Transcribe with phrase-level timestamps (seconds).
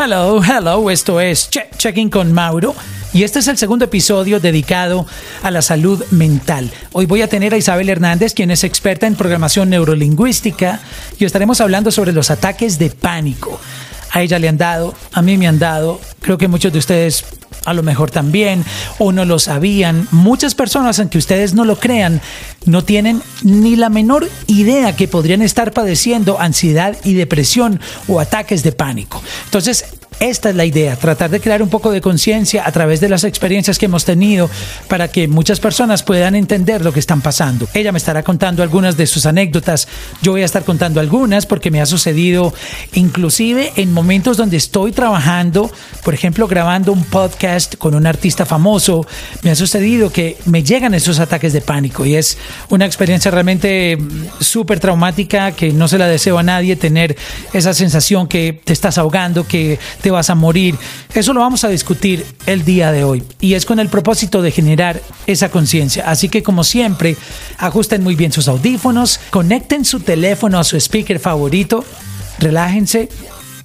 [0.00, 2.72] Hello, hello, esto es Check Checking con Mauro
[3.12, 5.04] y este es el segundo episodio dedicado
[5.42, 6.70] a la salud mental.
[6.92, 10.78] Hoy voy a tener a Isabel Hernández, quien es experta en programación neurolingüística
[11.18, 13.58] y estaremos hablando sobre los ataques de pánico.
[14.12, 17.24] A ella le han dado, a mí me han dado, creo que muchos de ustedes
[17.68, 18.64] a lo mejor también,
[18.98, 20.08] o no lo sabían.
[20.10, 22.20] Muchas personas, aunque ustedes no lo crean,
[22.64, 28.62] no tienen ni la menor idea que podrían estar padeciendo ansiedad y depresión o ataques
[28.62, 29.22] de pánico.
[29.44, 29.84] Entonces,
[30.20, 33.22] esta es la idea, tratar de crear un poco de conciencia a través de las
[33.22, 34.50] experiencias que hemos tenido
[34.88, 37.68] para que muchas personas puedan entender lo que están pasando.
[37.72, 39.86] Ella me estará contando algunas de sus anécdotas,
[40.20, 42.52] yo voy a estar contando algunas porque me ha sucedido
[42.94, 45.70] inclusive en momentos donde estoy trabajando,
[46.02, 49.06] por ejemplo, grabando un podcast con un artista famoso,
[49.42, 53.98] me ha sucedido que me llegan esos ataques de pánico y es una experiencia realmente
[54.40, 57.16] súper traumática que no se la deseo a nadie tener
[57.52, 60.76] esa sensación que te estás ahogando, que te vas a morir.
[61.14, 64.50] Eso lo vamos a discutir el día de hoy y es con el propósito de
[64.50, 66.08] generar esa conciencia.
[66.08, 67.16] Así que como siempre,
[67.58, 71.84] ajusten muy bien sus audífonos, conecten su teléfono a su speaker favorito,
[72.38, 73.08] relájense,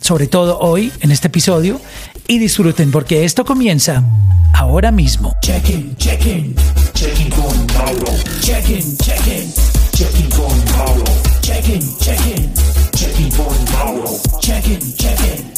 [0.01, 1.79] sobre todo hoy en este episodio,
[2.27, 4.03] y disfruten porque esto comienza
[4.53, 5.33] ahora mismo.
[5.41, 6.55] Check in, check in,
[6.93, 8.13] check in con Mauro.
[8.41, 9.53] Check in, check in,
[9.91, 11.03] check in con Mauro.
[11.41, 12.53] Check in, check in,
[12.91, 14.05] check in con Mauro.
[14.39, 15.53] Check in, check in.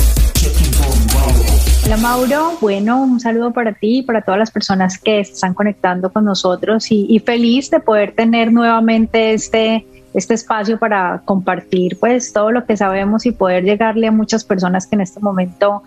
[1.86, 6.12] Hola Mauro, bueno, un saludo para ti y para todas las personas que están conectando
[6.12, 9.86] con nosotros y, feliz de poder tener nuevamente este,
[10.16, 14.88] este espacio para compartir pues todo lo que sabemos y poder llegarle a muchas personas
[14.88, 15.84] que en este momento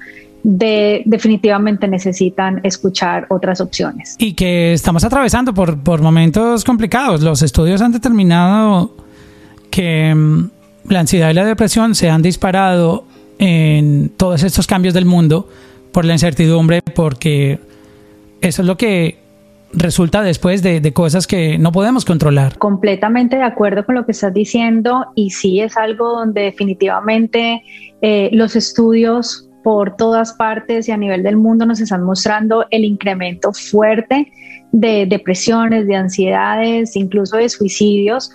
[0.51, 4.17] de, definitivamente necesitan escuchar otras opciones.
[4.19, 7.23] Y que estamos atravesando por, por momentos complicados.
[7.23, 8.97] Los estudios han determinado
[9.71, 10.51] que mm,
[10.89, 13.05] la ansiedad y la depresión se han disparado
[13.39, 15.47] en todos estos cambios del mundo
[15.93, 17.61] por la incertidumbre, porque
[18.41, 19.19] eso es lo que
[19.75, 22.57] resulta después de, cosas que no podemos controlar.
[22.57, 27.63] Completamente de acuerdo con lo que estás diciendo y sí es algo donde definitivamente
[28.01, 32.85] eh, los estudios por todas partes y a nivel del mundo nos están mostrando el
[32.85, 34.33] incremento fuerte
[34.73, 38.31] de depresiones, de ansiedades, incluso de suicidios.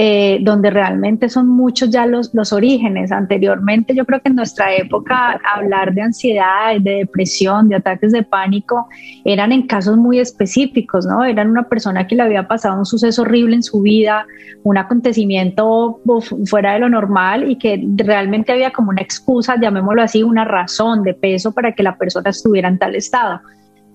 [0.00, 3.10] Eh, donde realmente son muchos ya los, los orígenes.
[3.10, 8.22] Anteriormente yo creo que en nuestra época hablar de ansiedad, de depresión, de ataques de
[8.22, 8.86] pánico
[9.24, 11.24] eran en casos muy específicos, ¿no?
[11.24, 14.24] Eran una persona que le había pasado un suceso horrible en su vida,
[14.62, 16.00] un acontecimiento
[16.46, 21.02] fuera de lo normal y que realmente había como una excusa, llamémoslo así, una razón
[21.02, 23.40] de peso para que la persona estuviera en tal estado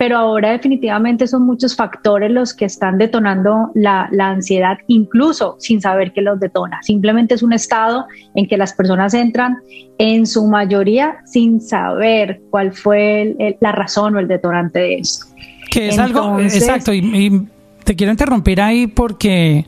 [0.04, 6.12] pero ahora definitivamente son muchos factores los que están detonando la, ansiedad, incluso sin saber
[6.12, 6.84] que los detona.
[6.84, 8.06] Simplemente es un estado
[8.36, 9.60] en que las personas entran
[10.00, 15.26] en su mayoría sin saber cuál fue la razón o el detonante de eso.
[15.72, 17.48] Que es algo, exacto, y,
[17.86, 19.66] te quiero interrumpir ahí porque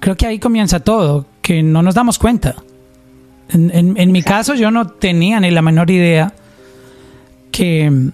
[0.00, 2.54] creo que ahí comienza todo, que no nos damos cuenta.
[3.50, 6.32] En, mi caso yo no tenía ni la menor idea
[7.52, 8.12] que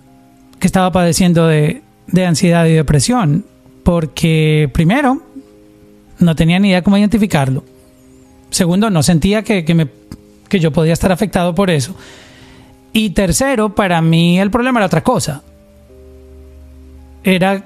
[0.61, 1.83] que estaba padeciendo de,
[2.25, 3.45] ansiedad y depresión,
[3.83, 5.23] porque primero,
[6.19, 7.65] no tenía ni idea cómo identificarlo.
[8.51, 9.89] Segundo, no sentía que, me,
[10.49, 11.97] que yo podía estar afectado por eso.
[12.93, 15.43] Y tercero, para mí el problema era otra cosa.
[17.25, 17.65] Era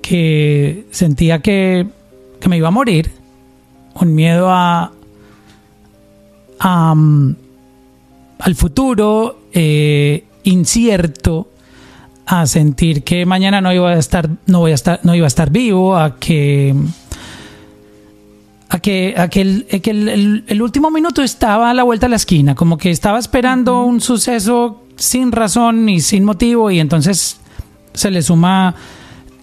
[0.00, 1.86] que sentía que,
[2.40, 3.10] que me iba a morir,
[3.94, 4.92] un miedo a,
[6.60, 6.94] a
[8.38, 11.48] al futuro eh, incierto,
[12.26, 15.28] a sentir que mañana no iba a estar, no voy a estar, no iba a
[15.28, 16.74] estar vivo, a que
[18.68, 22.56] a que, a que, el, el, último minuto estaba a la vuelta de la esquina,
[22.56, 27.38] como que estaba esperando un suceso sin razón y sin motivo, y entonces
[27.94, 28.74] se le suma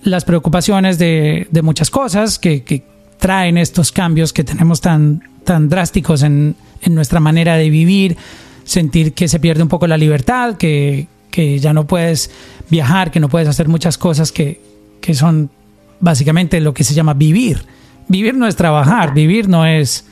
[0.03, 5.69] las preocupaciones de, de muchas cosas que, que, traen estos cambios que tenemos tan, tan
[5.69, 8.17] drásticos en, en nuestra manera de vivir,
[8.65, 12.29] sentir que se pierde un poco la libertad, que, que ya no puedes
[12.69, 14.61] viajar, que no puedes hacer muchas cosas que,
[15.01, 15.49] que son
[15.99, 17.65] básicamente lo que se llama vivir.
[18.07, 20.05] Vivir no es trabajar, vivir no es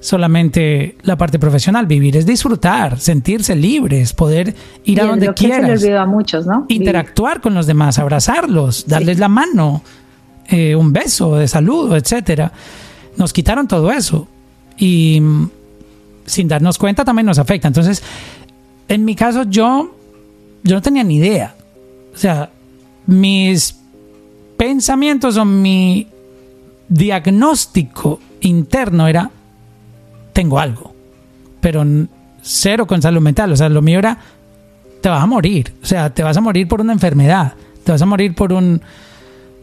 [0.00, 4.52] solamente la parte profesional, vivir es disfrutar, sentirse libres, poder
[4.84, 5.84] ir a donde quieras.
[5.84, 6.66] a muchos, ¿no?
[6.66, 9.82] Interactuar con los demás, abrazarlos, darles la mano,
[10.48, 12.50] eh, un beso de saludo, etcétera.
[13.16, 14.26] Nos quitaron todo eso
[14.76, 15.50] y mm,
[16.26, 17.68] sin darnos cuenta también nos afecta.
[17.68, 18.02] Entonces,
[18.88, 19.94] en mi caso yo
[20.62, 21.54] yo no tenía ni idea.
[22.14, 22.50] O sea,
[23.06, 23.78] mis
[24.56, 26.08] pensamientos o mi
[26.88, 29.30] diagnóstico interno era,
[30.32, 30.94] tengo algo,
[31.60, 31.84] pero
[32.42, 33.52] cero con salud mental.
[33.52, 34.18] O sea, lo mío era,
[35.00, 35.74] te vas a morir.
[35.82, 38.80] O sea, te vas a morir por una enfermedad, te vas a morir por un,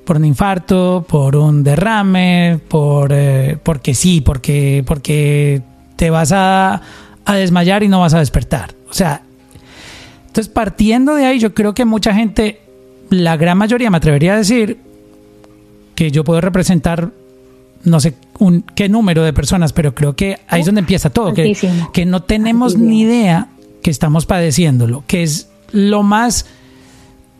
[0.05, 5.61] por un infarto, por un derrame, por eh, porque sí, porque, porque
[5.95, 6.81] te vas a,
[7.25, 8.75] a desmayar y no vas a despertar.
[8.89, 9.21] O sea,
[10.35, 12.59] entonces partiendo de ahí, yo creo que mucha gente,
[13.09, 14.79] la gran mayoría, me atrevería a decir
[15.95, 17.13] que yo puedo representar
[17.85, 21.33] no sé un, qué número de personas, pero creo que ahí es donde empieza todo,
[21.33, 21.55] que,
[21.93, 23.47] que, no tenemos ni idea
[23.81, 26.47] que estamos padeciéndolo, que es lo más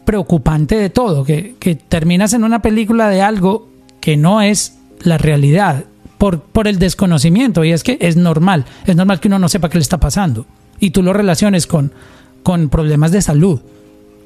[0.06, 3.68] preocupante de todo, que, que terminas en una película de algo
[4.00, 5.84] que no es la realidad
[6.18, 9.68] por, por el desconocimiento, y es que es normal, es normal que uno no sepa
[9.68, 10.46] qué le está pasando,
[10.80, 11.92] y tú lo relaciones con,
[12.46, 13.60] con problemas de salud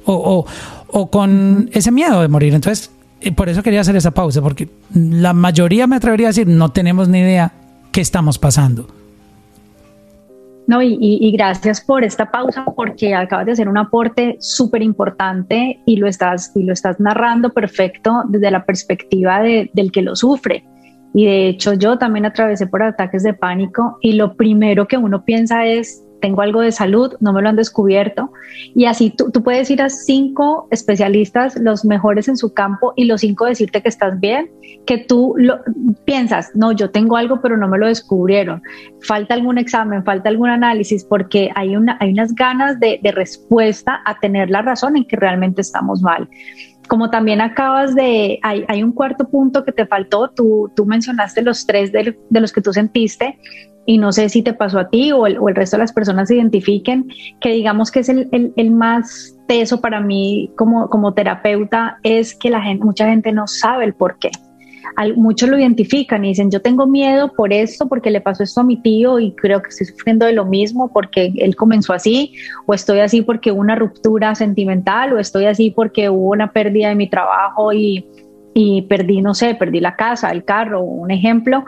[0.04, 0.46] o, o,
[0.88, 2.52] o con ese miedo de morir.
[2.52, 2.90] Entonces,
[3.34, 7.08] por eso quería hacer esa pausa, porque la mayoría me atrevería a decir, no tenemos
[7.08, 7.50] ni idea
[7.92, 8.88] qué estamos pasando.
[10.66, 15.96] No, y, gracias por esta pausa porque acabas de hacer un aporte súper importante y
[15.96, 20.64] lo estás y lo estás narrando perfecto desde la perspectiva del que lo sufre.
[21.14, 25.24] Y de hecho yo también atravesé por ataques de pánico y lo primero que uno
[25.24, 28.32] piensa es tengo algo de salud, no me lo han descubierto.
[28.74, 33.22] Y así tú, puedes ir a cinco especialistas, los mejores en su campo, y los
[33.22, 34.50] cinco decirte que estás bien,
[34.86, 35.60] que tú lo,
[36.04, 38.62] piensas, no, yo tengo algo, pero no me lo descubrieron.
[39.02, 44.20] Falta algún examen, falta algún análisis, porque hay, una, hay unas ganas de, respuesta a
[44.20, 46.28] tener la razón en que realmente estamos mal
[46.88, 51.40] como también acabas de, hay, hay, un cuarto punto que te faltó, tú, tú mencionaste
[51.40, 53.38] los tres de, los que tú sentiste,
[53.86, 55.92] y no sé si te pasó a ti o el, o el resto de las
[55.92, 57.08] personas se identifiquen,
[57.40, 62.34] que digamos que es el, el, el, más teso para mí como, como terapeuta, es
[62.34, 64.30] que la gente, mucha gente no sabe el por qué.
[65.16, 68.64] muchos lo identifican y dicen, yo tengo miedo por esto, porque le pasó esto a
[68.64, 72.34] mi tío y creo que estoy sufriendo de lo mismo porque él comenzó así,
[72.66, 76.90] o estoy así porque hubo una ruptura sentimental, o estoy así porque hubo una pérdida
[76.90, 78.06] de mi trabajo y,
[78.54, 81.64] y perdí, no sé, perdí la casa, el carro, un ejemplo.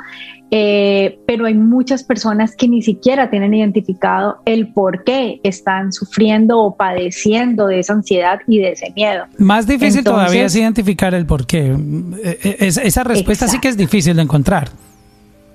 [0.54, 6.58] Eh, pero hay muchas personas que ni siquiera tienen identificado el por qué están sufriendo
[6.58, 9.24] o padeciendo de esa ansiedad y de ese miedo.
[9.38, 11.74] Más difícil todavía es identificar el por qué.
[12.22, 14.68] Eh, eh, esa respuesta sí que es difícil de encontrar.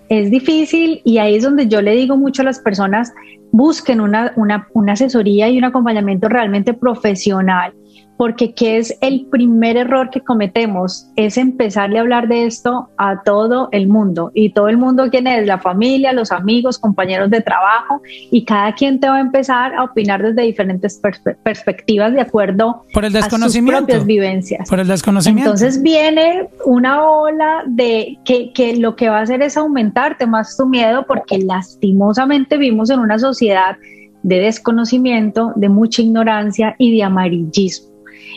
[0.09, 3.13] Es difícil y ahí es donde yo le digo mucho a las personas,
[3.51, 7.71] busquen una, una, una asesoría y un acompañamiento realmente profesional
[8.18, 11.08] porque ¿qué es el primer error que cometemos?
[11.16, 14.31] Es empezarle a hablar de esto a todo el mundo.
[14.34, 15.46] ¿Y todo el mundo quién es?
[15.46, 19.84] La familia, los amigos, compañeros de trabajo, y cada quien te va a empezar a
[19.84, 21.00] opinar desde diferentes
[21.44, 23.78] perspectivas de acuerdo Por el desconocimiento.
[23.78, 24.69] a sus propias vivencias.
[24.69, 25.52] Por el desconocimiento.
[25.52, 30.58] Entonces viene una ola de que, que lo que va a hacer es aumentarte más
[30.58, 33.78] tu miedo porque lastimosamente vivimos en una sociedad
[34.24, 37.87] de desconocimiento, de mucha ignorancia y de amarillismo.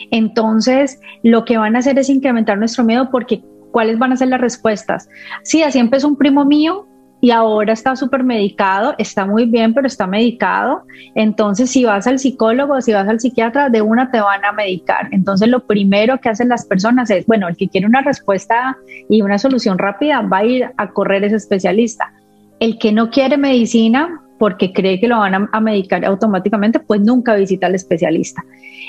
[0.09, 4.29] Entonces, lo que van a hacer es incrementar nuestro miedo porque ¿cuáles van a ser
[4.29, 5.09] las respuestas?
[5.43, 6.87] Sí, así empezó un primo mío
[7.21, 10.83] y ahora está súper medicado, está muy bien, pero está medicado.
[11.13, 15.07] Entonces, si vas al psicólogo, si vas al psiquiatra, de una te van a medicar.
[15.11, 18.75] Entonces, lo primero que hacen las personas es, bueno, el que quiere una respuesta
[19.07, 22.11] y una solución rápida va a ir a correr ese especialista.
[22.59, 27.35] El que no quiere medicina, porque cree que lo van a, medicar automáticamente, pues nunca
[27.35, 28.43] visita al especialista.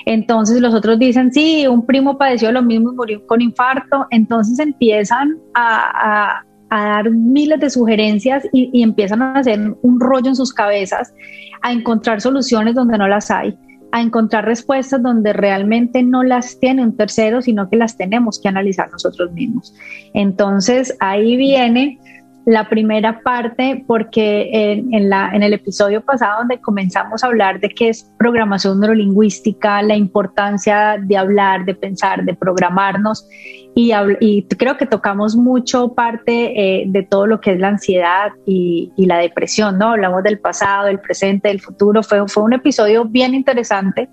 [0.06, 4.58] Entonces los otros dicen, sí, un primo padeció lo mismo y murió con infarto, entonces
[4.58, 10.54] empiezan a, dar miles de sugerencias y, y, empiezan a hacer un rollo en sus
[10.54, 11.12] cabezas,
[11.60, 13.54] a encontrar soluciones donde no las hay,
[13.90, 18.48] a encontrar respuestas donde realmente no las tiene un tercero, sino que las tenemos que
[18.48, 19.74] analizar nosotros mismos.
[20.14, 21.98] Entonces ahí viene
[22.44, 24.92] la primera parte porque en,
[25.42, 31.16] el episodio pasado donde comenzamos a hablar de qué es programación neurolingüística, la importancia de
[31.16, 33.28] hablar, de pensar, de programarnos
[33.74, 33.92] y,
[34.58, 39.18] creo que tocamos mucho parte eh, de todo lo que es la ansiedad y, la
[39.18, 39.88] depresión, ¿no?
[39.88, 44.08] Hablamos del pasado, del presente, del futuro, fue, un episodio bien interesante.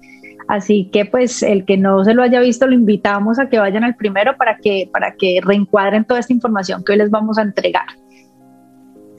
[0.48, 3.84] Así que pues el que no se lo haya visto lo invitamos a que vayan
[3.84, 7.86] al primero para que reencuadren toda esta información que hoy les vamos a entregar.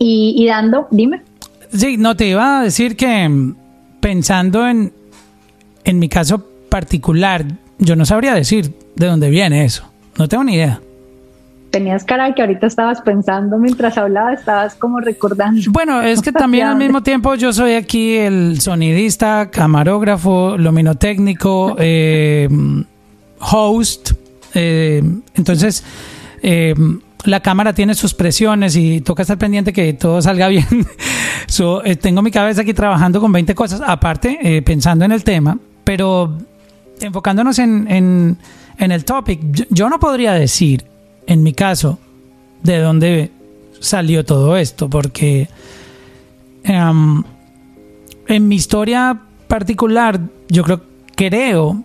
[0.02, 1.22] Y, dando, dime.
[1.72, 3.54] Sí, no te iba a decir que mm,
[4.00, 4.92] pensando en,
[5.84, 7.44] en mi caso particular,
[7.78, 9.84] yo no sabría decir de dónde viene eso.
[10.16, 10.80] No tengo ni idea.
[11.70, 15.60] Tenías cara que ahorita estabas pensando mientras hablaba, estabas como recordando.
[15.70, 22.48] Bueno, es que también al mismo tiempo yo soy aquí el sonidista, camarógrafo, luminotécnico, eh,
[23.38, 24.12] host.
[24.54, 25.02] Eh,
[25.34, 25.84] entonces,
[26.42, 26.74] eh,
[27.24, 30.66] la cámara tiene sus presiones y toca estar pendiente que todo salga bien.
[31.46, 35.24] so, eh, tengo mi cabeza aquí trabajando con 20 cosas, aparte, eh, pensando en el
[35.24, 36.36] tema, pero
[37.00, 38.36] enfocándonos en,
[38.78, 40.84] el topic, yo, no podría decir,
[41.26, 41.98] en mi caso,
[42.62, 43.30] de dónde
[43.78, 45.48] salió todo esto, porque
[46.62, 47.22] em,
[48.26, 50.82] en mi historia particular, yo creo,
[51.14, 51.82] creo,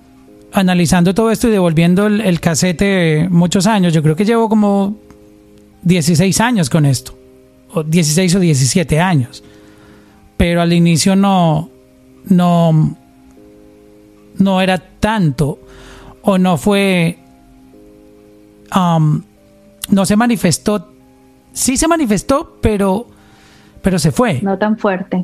[0.51, 4.97] analizando todo esto y devolviendo el, el casete muchos años, yo creo que llevo como
[5.85, 7.17] 16 años con esto,
[7.71, 9.43] o 16 o 17 años,
[10.35, 11.69] pero al inicio no,
[12.25, 12.97] no,
[14.37, 15.59] no era tanto
[16.23, 17.19] o no fue,
[18.75, 19.21] um,
[19.89, 20.91] no se manifestó,
[21.53, 23.05] sí se manifestó, pero,
[23.83, 24.41] pero se fue.
[24.41, 25.23] No tan fuerte.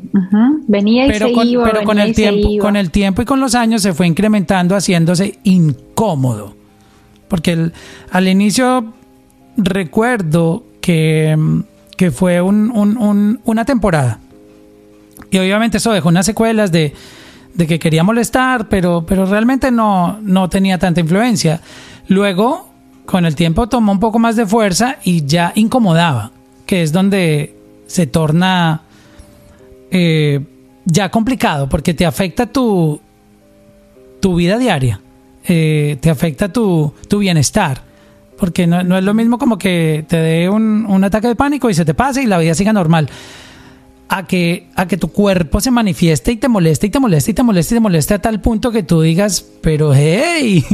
[0.68, 1.64] Venía y pero se con, iba.
[1.64, 5.40] Pero con el tiempo, con el tiempo y con los años se fue incrementando, haciéndose
[5.42, 6.54] incómodo,
[7.26, 7.72] porque
[8.12, 8.94] al inicio
[9.56, 11.36] recuerdo que,
[11.96, 14.18] que fue una temporada.
[15.30, 16.92] Y obviamente eso dejó unas secuelas de,
[17.54, 21.60] de que quería molestar, pero, pero realmente no, no tenía tanta influencia.
[22.08, 22.70] Luego,
[23.06, 26.32] con el tiempo tomó un poco más de fuerza y ya incomodaba,
[26.66, 27.54] que es donde
[27.86, 28.82] se torna
[29.90, 30.40] eh,
[30.84, 33.00] ya complicado, porque te afecta tu,
[34.20, 35.00] tu vida diaria,
[35.44, 37.91] eh, te afecta tu, tu bienestar.
[38.42, 41.70] Porque no, no, es lo mismo como que te dé un, un ataque de pánico
[41.70, 43.08] y se te pase y la vida siga normal
[44.08, 47.34] a que, a que tu cuerpo se manifieste y te moleste y te moleste y
[47.34, 50.66] te moleste y te moleste a tal punto que tú digas, pero hey,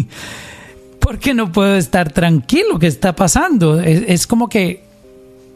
[0.98, 2.78] ¿por qué no puedo estar tranquilo?
[2.78, 3.78] ¿Qué está pasando?
[3.78, 4.82] Es, como que,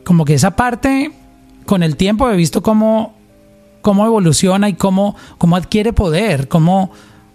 [0.05, 1.13] como que esa parte,
[1.65, 3.15] con el tiempo he visto cómo,
[3.81, 6.91] cómo evoluciona y cómo, cómo adquiere poder, cómo,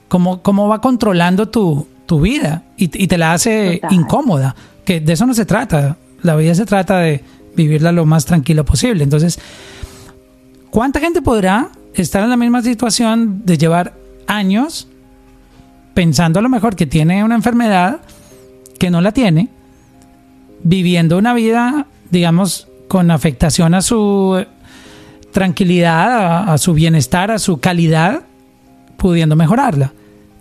[0.08, 4.56] cómo, cómo va controlando tu, tu vida y, te la hace incómoda.
[4.84, 5.98] Que de eso no se trata.
[6.24, 7.24] La vida se trata de
[7.56, 9.04] vivirla lo más tranquilo posible.
[9.04, 9.40] Entonces,
[10.70, 13.94] ¿Cuánta gente podrá estar en la misma situación de llevar
[14.28, 14.88] años
[15.94, 18.02] pensando a lo mejor que tiene una enfermedad
[18.78, 19.50] que no la tiene,
[20.62, 24.46] viviendo una vida, digamos, con afectación a su
[25.32, 28.22] tranquilidad, a, su bienestar, a su calidad,
[28.98, 29.94] pudiendo mejorarla?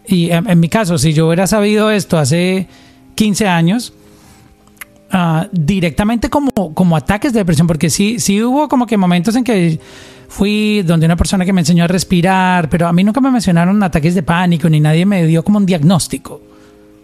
[0.09, 2.69] Y en, mi caso, si yo hubiera sabido esto hace
[3.15, 3.93] 15 años,
[5.11, 9.45] ah, directamente como, como ataques de depresión, porque sí, sí hubo como que momentos en
[9.45, 9.81] que
[10.29, 13.83] fui donde una persona que me enseñó a respirar, pero a mí nunca me mencionaron
[13.83, 16.41] ataques de pánico ni nadie me dio como un diagnóstico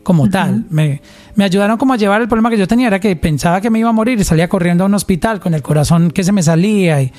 [0.02, 0.64] como tal.
[0.68, 1.00] Me,
[1.36, 3.78] me, ayudaron como a llevar el problema que yo tenía, era que pensaba que me
[3.78, 6.42] iba a morir y salía corriendo a un hospital con el corazón que se me
[6.42, 7.12] salía, y,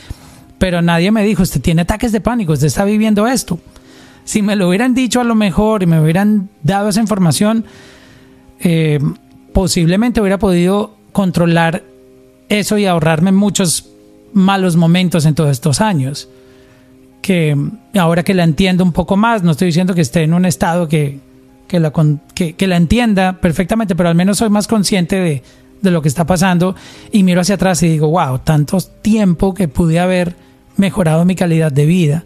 [0.57, 3.59] pero nadie me dijo, usted tiene ataques de pánico, usted está viviendo esto.
[4.25, 7.65] Si me lo hubieran dicho a lo mejor y me hubieran dado esa información,
[8.59, 8.99] eh,
[9.53, 11.83] posiblemente hubiera podido controlar
[12.49, 13.89] eso y ahorrarme muchos
[14.33, 16.29] malos momentos en todos estos años.
[17.21, 17.55] Que
[17.97, 20.87] ahora que la entiendo un poco más, no estoy diciendo que esté en un estado
[20.87, 21.19] que,
[21.67, 21.93] que, la,
[22.35, 25.43] que, la entienda perfectamente, pero al menos soy más consciente de,
[25.81, 26.75] de lo que está pasando
[27.11, 30.35] y miro hacia atrás y digo, wow, tanto tiempo que pude haber
[30.75, 32.23] mejorado mi calidad de vida.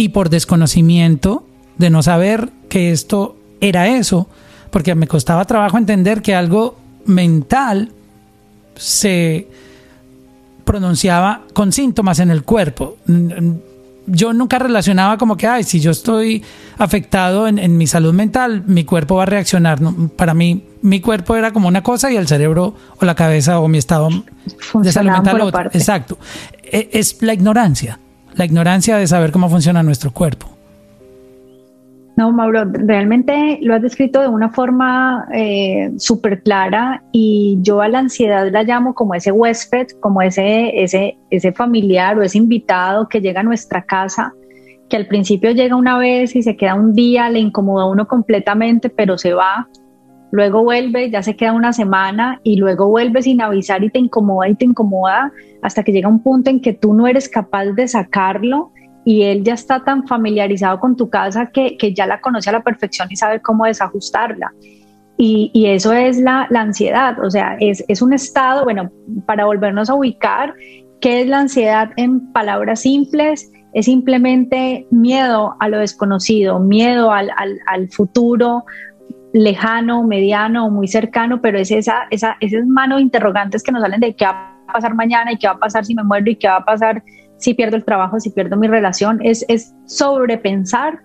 [0.00, 1.44] Y por desconocimiento
[1.76, 4.28] de no saber que esto era eso,
[4.70, 7.92] porque me costaba trabajo entender que algo mental
[8.76, 9.46] se,
[10.70, 12.96] pronunciaba con síntomas en el cuerpo.
[14.06, 16.44] Yo nunca relacionaba como que, ay, si yo estoy
[16.78, 19.80] afectado en, mi salud mental, mi cuerpo va a reaccionar.
[20.14, 23.66] para mí, mi cuerpo era como una cosa y el cerebro o la cabeza o
[23.66, 24.10] mi estado
[24.74, 25.70] de salud mental otra.
[25.72, 26.18] Exacto.
[26.62, 27.98] E, es la ignorancia,
[28.34, 30.48] la ignorancia de saber cómo funciona nuestro cuerpo.
[32.20, 37.88] No, Mauro, realmente lo has descrito de una forma eh, súper clara y yo a
[37.88, 43.08] la ansiedad la llamo como ese huésped, como ese, ese, ese familiar o ese invitado
[43.08, 44.34] que llega a nuestra casa,
[44.90, 48.06] que al principio llega una vez y se queda un día, le incomoda a uno
[48.06, 49.68] completamente, pero se va,
[50.30, 54.48] luego vuelve, ya se queda una semana y luego vuelve sin avisar y te incomoda
[54.48, 55.32] y te incomoda
[55.62, 58.72] hasta que llega un punto en que tú no eres capaz de sacarlo
[59.04, 62.62] y él ya está tan familiarizado con tu casa que, ya la conoce a la
[62.62, 64.52] perfección y sabe cómo desajustarla.
[65.22, 68.90] Y, eso es la, ansiedad, o sea, es, un estado, bueno,
[69.26, 70.54] para volvernos a ubicar,
[71.00, 73.50] ¿qué es la ansiedad en palabras simples?
[73.74, 77.30] Es simplemente miedo a lo desconocido, miedo al,
[77.90, 78.64] futuro
[79.32, 84.00] lejano, mediano o muy cercano, pero es esa, esa, esas manos interrogantes que nos salen
[84.00, 86.36] de qué va a pasar mañana y qué va a pasar si me muero y
[86.36, 87.02] qué va a pasar
[87.38, 90.98] si pierdo el trabajo, si pierdo mi relación, es, es sobrepensar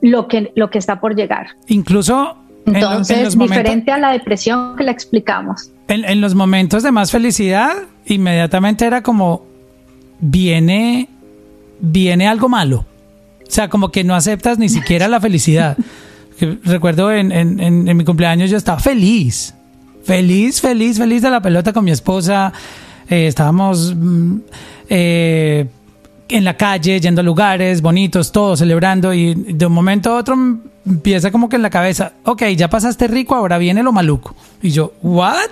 [0.00, 1.48] lo que, lo que está por llegar.
[1.68, 2.36] Incluso...
[2.64, 5.72] Entonces, diferente a la depresión que la explicamos.
[5.88, 7.72] En, en, los momentos de más felicidad,
[8.06, 9.44] inmediatamente era como,
[10.20, 11.08] viene,
[11.80, 12.84] viene algo malo.
[13.48, 15.76] sea, como que no aceptas ni siquiera la felicidad.
[16.64, 19.54] Recuerdo en, mi cumpleaños yo estaba feliz,
[20.04, 22.52] feliz, feliz, feliz de la pelota con mi esposa.
[23.08, 24.36] Eh, estábamos mm,
[24.88, 25.66] eh,
[26.28, 30.34] en la calle, yendo a lugares bonitos, todos celebrando y de un momento a otro
[30.86, 34.34] empieza como que en la cabeza, ok, ya pasaste rico, ahora viene lo maluco.
[34.62, 35.50] Y yo, ¿what?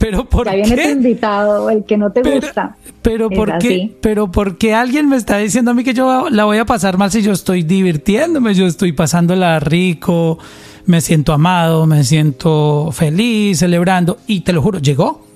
[0.00, 2.74] Pero ¿por ya viene tu invitado, el que no te gusta.
[3.02, 3.94] Pero ¿por qué?
[4.00, 6.96] Pero ¿por qué alguien me está diciendo a mí que yo la voy a pasar
[6.96, 10.38] mal si yo estoy divirtiéndome, yo estoy pasándola rico,
[10.86, 15.26] me siento amado, me siento feliz, celebrando y te lo juro, llegó.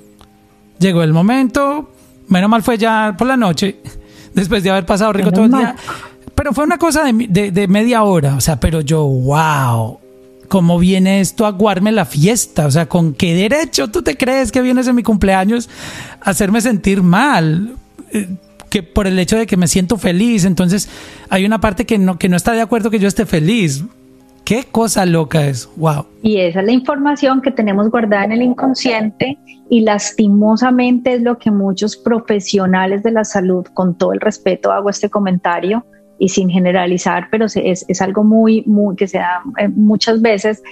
[0.78, 1.90] Llegó el momento,
[2.28, 3.80] menos mal fue ya por la noche,
[4.34, 5.76] después de haber pasado rico todo el día.
[6.34, 9.98] Pero fue una cosa de, de media hora, o sea, pero yo, wow,
[10.48, 12.66] ¿Cómo viene esto a aguarme la fiesta?
[12.66, 15.68] O sea, ¿con qué derecho tú te crees que vienes en mi cumpleaños
[16.20, 17.76] a hacerme sentir mal?
[18.12, 18.28] Eh,
[18.74, 20.44] que por el hecho de que me siento feliz.
[20.44, 20.88] Entonces,
[21.30, 23.84] hay una parte que no, que no está de acuerdo que yo esté feliz.
[24.44, 26.06] Qué cosa loca es, wow.
[26.22, 29.38] Y esa es la información que tenemos guardada en el inconsciente
[29.70, 34.90] y lastimosamente es lo que muchos profesionales de la salud, con todo el respeto hago
[34.90, 35.86] este comentario,
[36.18, 40.62] y sin generalizar, pero es, es algo muy, muy que se da eh, muchas veces,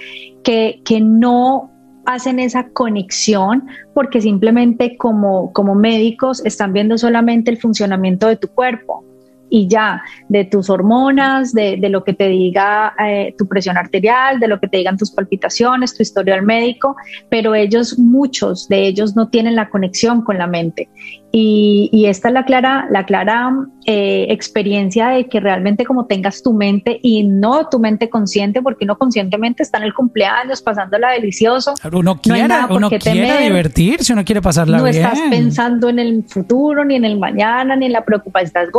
[0.43, 1.71] que, que no
[2.05, 8.49] hacen esa conexión porque simplemente como, como médicos están viendo solamente el funcionamiento de tu
[8.49, 9.05] cuerpo
[9.53, 14.39] y ya, de tus hormonas, de, de lo que te diga eh, tu presión arterial,
[14.39, 16.95] de lo que te digan tus palpitaciones, tu historial médico,
[17.29, 20.89] pero ellos, muchos de ellos no tienen la conexión con la mente.
[21.35, 23.51] Y, y esta es la clara, la clara
[23.85, 28.85] eh, experiencia de que realmente como tengas tu mente y no tu mente consciente, porque
[28.85, 31.73] uno conscientemente está en el cumpleaños pasándola delicioso.
[31.91, 35.01] Uno quiere, uno quiere divertirse, uno quiere pasarla no bien.
[35.01, 38.69] No estás pensando en el futuro, ni en el mañana, ni en la preocupación, estás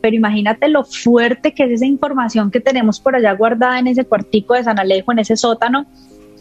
[0.00, 4.04] Pero imagínate lo fuerte que es esa información que tenemos por allá guardada en ese
[4.04, 5.86] cuartico de San Alejo, en ese sótano,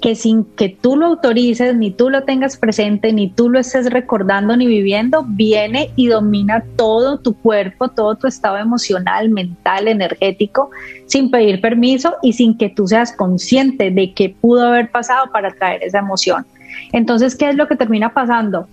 [0.02, 3.90] que sin que tú lo autorices, ni tú lo tengas presente, ni tú lo estés
[3.90, 10.70] recordando ni viviendo, viene y domina todo tu cuerpo, todo tu estado emocional, mental, energético,
[11.06, 15.52] sin pedir permiso y sin que tú seas consciente de qué pudo haber pasado para
[15.52, 16.46] traer esa emoción.
[16.92, 18.68] Entonces, ¿qué es lo que termina pasando?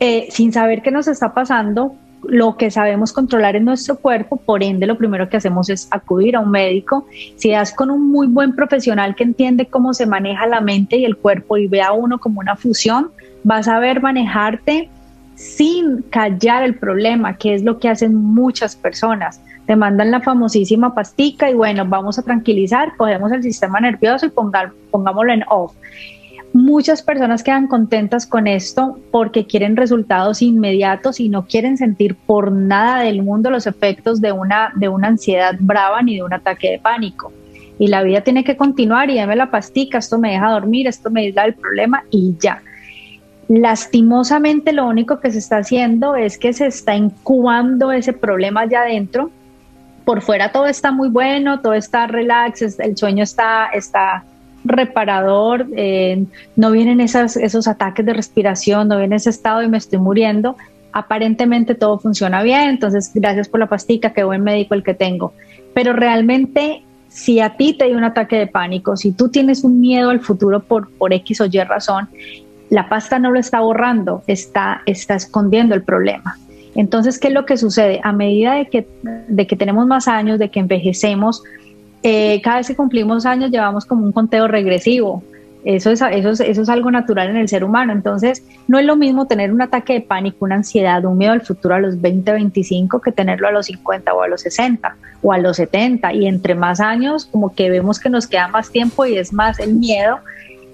[0.00, 1.94] Eh, sin saber qué nos está pasando,
[2.28, 6.36] lo que sabemos controlar en nuestro cuerpo, por ende lo primero que hacemos es acudir
[6.36, 7.06] a un médico.
[7.36, 11.04] Si das con un muy buen profesional que entiende cómo se maneja la mente y
[11.04, 13.10] el cuerpo y ve a uno como una fusión,
[13.42, 14.88] vas a ver manejarte
[15.34, 19.40] sin callar el problema, que es lo que hacen muchas personas.
[19.66, 24.30] Te mandan la famosísima pastica y bueno, vamos a tranquilizar, cogemos el sistema nervioso y
[24.30, 25.72] pongámoslo en off.
[26.54, 32.52] Muchas personas quedan contentas con esto porque quieren resultados inmediatos y no quieren sentir por
[32.52, 36.70] nada del mundo los efectos de una, de una ansiedad brava ni de un ataque
[36.70, 37.32] de pánico.
[37.80, 41.10] Y la vida tiene que continuar y dame la pastica, esto me deja dormir, esto
[41.10, 42.62] me da el problema y ya.
[43.48, 48.82] Lastimosamente lo único que se está haciendo es que se está incubando ese problema allá
[48.82, 49.32] adentro.
[50.04, 54.22] Por fuera todo está muy bueno, todo está relax, el sueño está, está
[54.64, 56.24] reparador, eh,
[56.56, 60.56] no vienen esas, esos ataques de respiración, no viene ese estado y me estoy muriendo.
[60.92, 65.32] Aparentemente todo funciona bien, entonces gracias por la pastica, qué buen médico el que tengo.
[65.74, 69.80] Pero realmente si a ti te dio un ataque de pánico, si tú tienes un
[69.80, 72.08] miedo al futuro por, por X o Y razón,
[72.70, 76.36] la pasta no lo está borrando, está, está escondiendo el problema.
[76.74, 78.00] Entonces, ¿qué es lo que sucede?
[78.02, 78.88] A medida de que,
[79.28, 81.44] de que tenemos más años, de que envejecemos,
[82.06, 85.22] eh, cada vez que cumplimos años llevamos como un conteo regresivo.
[85.64, 87.94] Eso es, eso, es, eso es algo natural en el ser humano.
[87.94, 91.40] Entonces, no es lo mismo tener un ataque de pánico, una ansiedad, un miedo al
[91.40, 95.32] futuro a los 20, 25 que tenerlo a los 50 o a los 60 o
[95.32, 96.12] a los 70.
[96.12, 99.58] Y entre más años, como que vemos que nos queda más tiempo y es más
[99.58, 100.18] el miedo.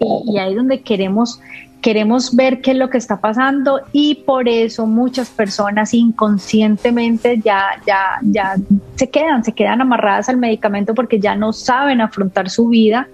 [0.00, 1.40] Y, y ahí es donde queremos
[1.80, 7.80] queremos ver qué es lo que está pasando y por eso muchas personas inconscientemente ya,
[7.86, 8.56] ya, ya
[8.96, 13.08] se quedan, se quedan amarradas al medicamento porque ya no saben afrontar su vida,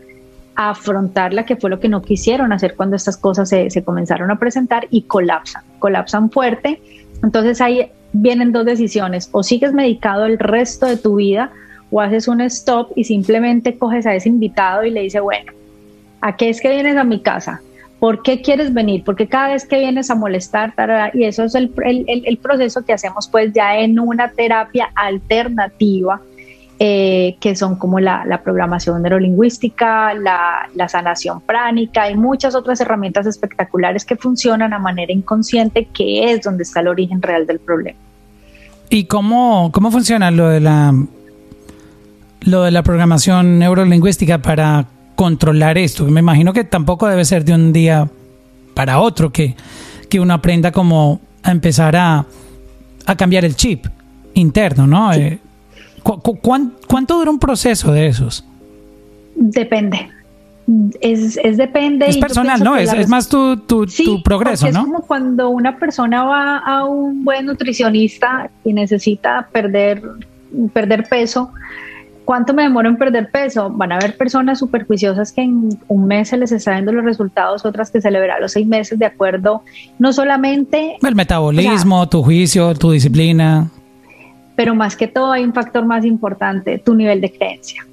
[0.57, 4.38] afrontarla, que fue lo que no quisieron hacer cuando estas cosas se, se comenzaron a
[4.38, 6.81] presentar y colapsan, colapsan fuerte.
[7.22, 11.50] Entonces ahí vienen dos decisiones, o sigues medicado el resto de tu vida
[11.90, 15.52] o haces un stop y simplemente coges a ese invitado y le dice, bueno,
[16.20, 17.61] ¿a qué es que vienes a mi casa?
[18.00, 19.04] ¿Por qué quieres venir?
[19.04, 20.74] Porque cada vez que vienes a molestar,
[21.14, 21.70] y eso es el,
[22.42, 26.20] proceso que hacemos pues ya en una terapia alternativa,
[26.78, 33.26] eh, que son como la, programación neurolingüística, la, la, sanación pránica y muchas otras herramientas
[33.26, 37.98] espectaculares que funcionan a manera inconsciente, que es donde está el origen real del problema.
[38.90, 40.94] ¿Y cómo, cómo funciona lo de la
[42.46, 46.05] lo de la programación neurolingüística para controlar esto?
[46.05, 48.09] Me imagino que tampoco debe ser de un día
[48.74, 49.57] para otro que,
[50.09, 52.24] que uno aprenda como a empezar a,
[53.07, 53.87] a cambiar el chip
[54.35, 55.12] interno, ¿no?
[55.12, 55.40] Eh,
[56.02, 58.44] cuánto dura un proceso de esos?
[59.35, 60.11] Depende.
[61.00, 62.07] Es, es depende.
[62.09, 62.76] Es personal, ¿no?
[62.76, 64.81] Es, más tu, tu, tu progreso, ¿no?
[64.81, 70.02] Es como cuando una persona va a un buen nutricionista y necesita perder,
[70.72, 71.52] perder peso.
[72.26, 73.70] ¿Cuánto me demoro en perder peso?
[73.70, 77.64] Van a haber personas superjuiciosas que en un mes se les está viendo los resultados,
[77.64, 79.62] otras que se le verá los seis meses, de acuerdo,
[79.98, 80.98] no solamente...
[81.00, 83.70] El metabolismo, tu juicio, tu disciplina.
[84.56, 87.86] Pero más que todo hay un factor más importante, tu nivel de creencia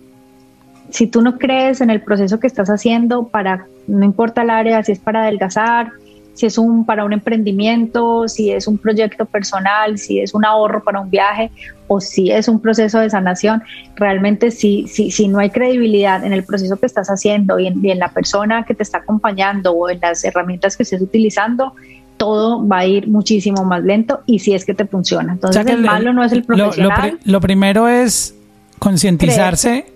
[0.94, 4.84] si tú no crees en el proceso que estás haciendo para, no importa el área,
[4.84, 5.92] si es para adelgazar,
[6.34, 10.84] si es un para un emprendimiento, si es un proyecto personal, si es un ahorro
[10.84, 11.52] para un viaje
[11.88, 13.64] o si es un proceso de sanación,
[13.96, 18.00] realmente si, si, si no hay credibilidad en el proceso que estás haciendo y en,
[18.00, 21.74] la persona que te está acompañando o en las herramientas que estés utilizando,
[22.18, 25.34] todo va a ir muchísimo más lento y si es que te funciona.
[25.34, 27.20] Entonces el, malo no es el profesional.
[27.24, 28.36] Lo, lo primero es
[28.80, 29.94] concientizarse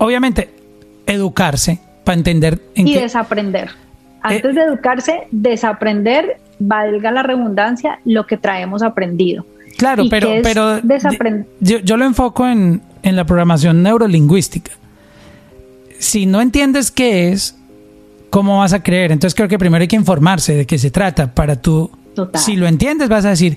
[0.00, 0.50] obviamente,
[1.06, 2.60] educarse para entender.
[2.74, 3.70] En y desaprender.
[4.22, 9.44] Antes de educarse, desaprender, valga la redundancia, lo que traemos aprendido.
[9.76, 10.80] Claro, pero, pero
[11.60, 14.72] yo, lo enfoco en, en la programación neurolingüística.
[15.98, 17.56] Si no entiendes qué es,
[18.28, 19.12] ¿cómo vas a creer?
[19.12, 21.90] Entonces creo que primero hay que informarse de qué se trata para tú,
[22.34, 23.56] si lo entiendes, vas a decir,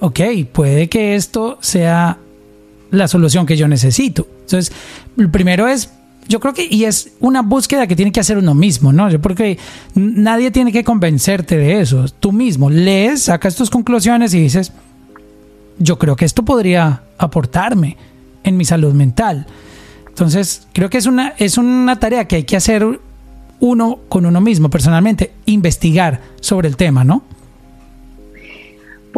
[0.00, 0.20] ok,
[0.52, 2.18] puede que esto sea
[2.90, 4.26] la solución que yo necesito.
[4.40, 4.72] Entonces,
[5.30, 5.92] primero es,
[6.28, 9.10] yo creo que, y es una búsqueda que tiene que hacer uno mismo, ¿no?
[9.10, 9.58] Yo porque
[9.94, 12.04] nadie tiene que convencerte de eso.
[12.20, 14.72] Tú mismo lees, sacas tus conclusiones y dices,
[15.78, 17.96] yo creo que esto podría aportarme
[18.44, 19.46] en mi salud mental.
[20.06, 23.00] Entonces, creo que es una, es una tarea que hay que hacer
[23.60, 27.22] uno con uno mismo, personalmente, investigar sobre el tema, ¿no?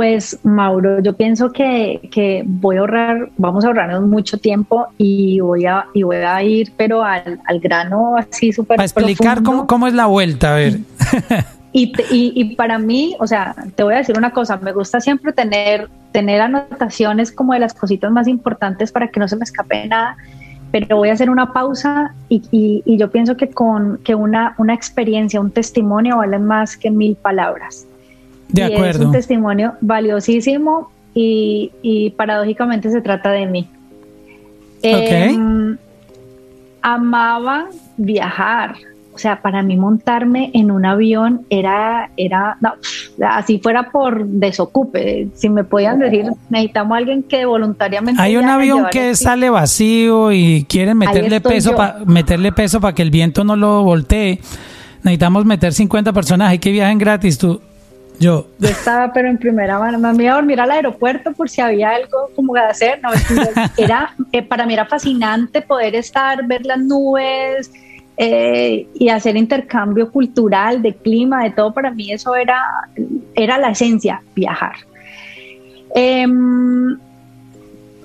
[0.00, 5.66] Pues Mauro, yo pienso que, voy a ahorrar, vamos a ahorrarnos mucho tiempo y voy
[5.66, 9.92] a, y voy a ir, pero al, grano así súper Para explicar cómo, cómo, es
[9.92, 10.78] la vuelta, a ver.
[11.72, 15.34] Y, y, para mí, o sea, te voy a decir una cosa, me gusta siempre
[15.34, 19.86] tener, tener anotaciones como de las cositas más importantes para que no se me escape
[19.86, 20.16] nada,
[20.72, 24.72] pero voy a hacer una pausa y, y yo pienso que con que una, una
[24.72, 27.86] experiencia, un testimonio valen más que mil palabras.
[28.52, 29.00] De acuerdo.
[29.00, 33.68] Es un testimonio valiosísimo y, paradójicamente se trata de mí.
[34.82, 35.76] Em,
[36.82, 38.76] amaba viajar.
[39.12, 42.72] O sea, para mí montarme en un avión era, era, no,
[43.28, 45.28] así fuera por desocupe.
[45.34, 48.22] Si me podían decir, necesitamos a alguien que voluntariamente.
[48.22, 53.02] Hay un avión que sale vacío y quieren meterle peso, para meterle peso para que
[53.02, 54.38] el viento no lo voltee.
[55.02, 57.36] Necesitamos meter 50 personas y que viajen gratis.
[57.36, 57.60] Tú,
[58.20, 58.46] yo.
[58.60, 59.98] estaba, pero en primera mano.
[60.12, 63.00] Me iba a dormir al aeropuerto por si había algo como de hacer.
[63.76, 67.72] Era, eh, para mí era fascinante poder estar, ver las nubes
[68.18, 71.72] eh, y hacer intercambio cultural, de clima, de todo.
[71.72, 72.62] Para mí eso era,
[73.34, 74.76] era la esencia, viajar.
[75.94, 76.98] Em,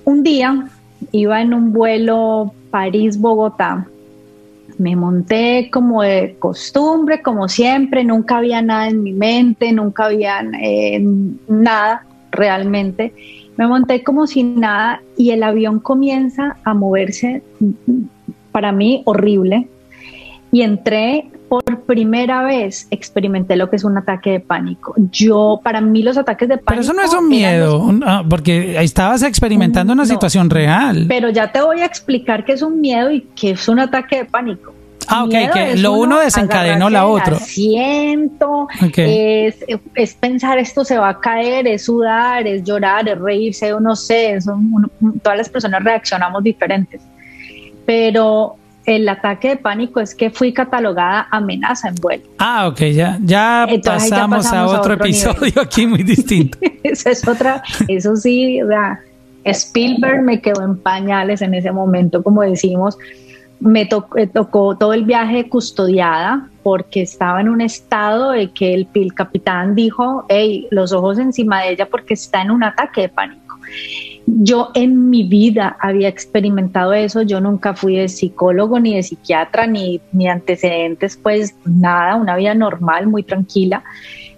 [0.05, 0.67] un día
[1.11, 3.85] iba en un vuelo París-Bogotá
[4.77, 10.41] me monté como de costumbre, como siempre, nunca había nada en mi mente, nunca había
[10.61, 11.03] eh,
[11.47, 13.13] nada realmente.
[13.57, 17.41] Me monté como sin nada y el avión comienza a moverse,
[18.51, 19.67] para mí horrible,
[20.51, 24.93] y entré por primera vez experimenté lo que es un ataque de pánico.
[25.11, 26.69] Yo, para mí los ataques de pánico...
[26.69, 31.05] Pero eso no es un miedo, ah, porque estabas experimentando una situación real.
[31.07, 34.17] Pero ya te voy a explicar qué es un miedo y qué es un ataque
[34.17, 34.73] de pánico.
[35.07, 37.37] Ah, ok, que lo uno desencadenó la otra.
[37.37, 43.71] Siento, es, es, pensar esto se va a caer, es sudar, es llorar, es reírse,
[43.79, 47.01] no sé, son, todas las personas reaccionamos diferentes.
[47.85, 52.23] Pero el ataque de pánico es que fui catalogada amenaza en vuelo.
[52.37, 56.57] Ah, ok, ya, ya, pasamos, a otro, episodio aquí muy distinto.
[56.83, 58.99] eso es otra, eso sí, o sea,
[59.43, 62.97] Spielberg me quedó en pañales en ese momento, como decimos.
[63.59, 69.13] Me tocó todo el viaje custodiada porque estaba en un estado de que el, el
[69.13, 73.57] capitán dijo, hey, los ojos encima de ella porque está en un ataque de pánico.
[74.27, 79.67] Yo en mi vida había experimentado eso, yo nunca fui de psicólogo ni de psiquiatra
[79.67, 83.83] ni, ni antecedentes, pues nada, una vida normal, muy tranquila,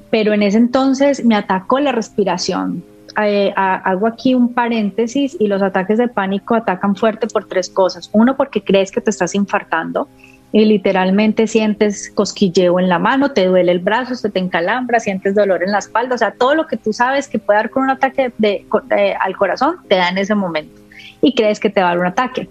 [0.09, 2.83] pero en ese entonces me atacó la respiración,
[3.19, 8.09] eh, hago aquí un paréntesis y los ataques de pánico atacan fuerte por tres cosas.
[8.13, 10.07] Uno, porque crees que te estás infartando
[10.51, 15.35] y literalmente sientes cosquilleo en la mano, te duele el brazo, se te encalambra, sientes
[15.35, 17.83] dolor en la espalda, o sea, todo lo que tú sabes que puede dar con
[17.83, 18.65] un ataque de,
[19.19, 20.81] al corazón te da en ese momento
[21.21, 22.47] y crees que te va a dar un ataque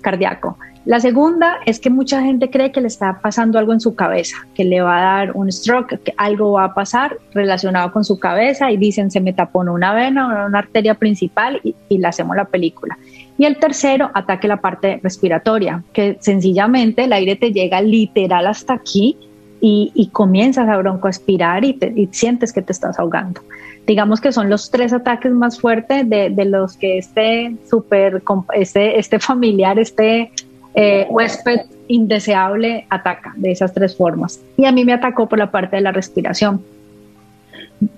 [0.00, 0.56] cardíaco.
[0.84, 4.36] La segunda es que mucha gente cree que le está pasando algo en su cabeza,
[4.54, 8.18] que le va a dar un stroke, que algo va a pasar relacionado con su
[8.18, 12.08] cabeza y dicen se me tapó una vena o una arteria principal y, y le
[12.08, 12.98] hacemos la película.
[13.38, 18.74] Y el tercero, ataque la parte respiratoria, que sencillamente el aire te llega literal hasta
[18.74, 19.16] aquí
[19.60, 23.40] y, comienzas a broncoaspirar y, y sientes que te estás ahogando.
[23.86, 28.22] Digamos que son los tres ataques más fuertes de, de los que este, super,
[28.54, 30.32] este, este familiar, este
[30.74, 34.40] eh, huésped indeseable ataca de esas tres formas.
[34.56, 36.62] Y a mí me atacó por la parte de la respiración.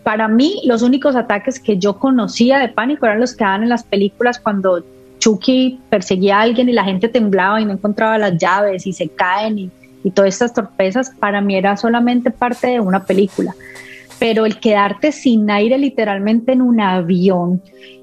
[0.03, 3.68] Para mí, los únicos ataques que yo conocía de pánico eran los que daban en
[3.68, 4.83] las películas cuando
[5.24, 9.08] Chucky perseguía a alguien y la gente temblaba y no encontraba las llaves y se
[9.08, 9.70] caen y,
[10.04, 11.10] y todas estas torpezas.
[11.18, 13.54] Para mí era solamente parte de una película
[14.18, 17.60] pero el quedarte sin aire literalmente en un avión,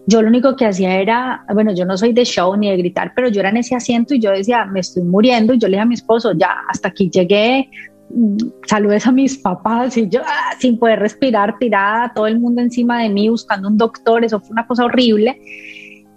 [0.08, 3.14] yo lo único que hacía era, bueno, yo no soy de show ni de gritar,
[3.16, 5.74] pero yo era en ese asiento y yo decía, me estoy muriendo y yo le
[5.74, 7.70] dije a mi esposo, ya, hasta aquí llegué,
[8.10, 12.62] mm, saludes a mis papás y yo ah, sin poder respirar, tirada, todo el mundo
[12.62, 15.40] encima de mí buscando un doctor, eso fue una cosa horrible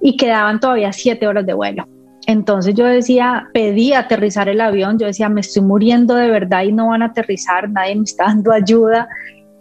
[0.04, 1.88] y quedaban todavía siete horas de vuelo.
[2.26, 6.72] Entonces yo decía, pedí aterrizar el avión, yo decía, me estoy muriendo de verdad y
[6.72, 9.08] no van a aterrizar, nadie me está dando ayuda.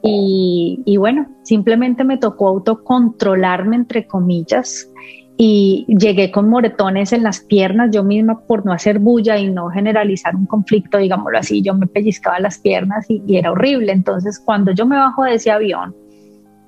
[0.05, 4.91] Y, bueno, simplemente me tocó autocontrolarme, entre comillas,
[5.37, 9.69] y llegué con moretones en las piernas yo misma por no hacer bulla y no
[9.69, 13.93] generalizar un conflicto, digámoslo así, yo me pellizcaba las piernas y, y, era horrible.
[13.93, 15.95] Entonces, cuando yo me bajo de ese avión,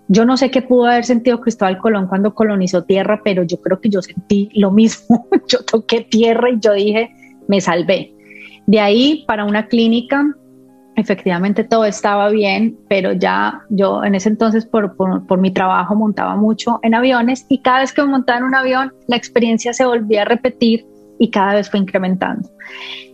[0.08, 3.80] yo no sé qué pudo haber sentido Cristóbal Colón cuando colonizó tierra, pero yo creo
[3.82, 5.28] que yo sentí lo mismo.
[5.48, 7.12] yo toqué tierra y yo dije,
[7.48, 8.14] me salvé.
[8.68, 10.26] De ahí para una clínica
[10.96, 16.36] efectivamente todo estaba bien, pero ya yo en ese entonces por, por, mi trabajo montaba
[16.36, 19.86] mucho en aviones y cada vez que me montaba en un avión la experiencia se
[19.86, 20.86] volvía a repetir
[21.20, 22.50] y cada vez fue incrementando.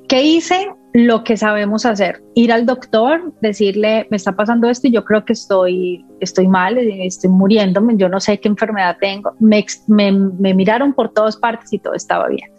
[0.07, 0.69] ¿Qué hice?
[0.93, 5.23] Lo que sabemos hacer, ir al doctor, decirle, me está pasando esto y yo creo
[5.23, 9.33] que estoy, estoy mal, estoy muriéndome, yo no sé qué enfermedad tengo.
[9.39, 9.63] Me,
[10.53, 12.49] miraron por todas partes y todo estaba bien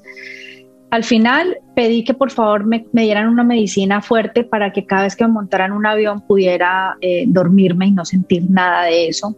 [0.90, 5.16] al final pedí que por favor me, dieran una medicina fuerte para que cada vez
[5.16, 9.34] que me montara en un avión pudiera eh, dormirme y no sentir nada de eso.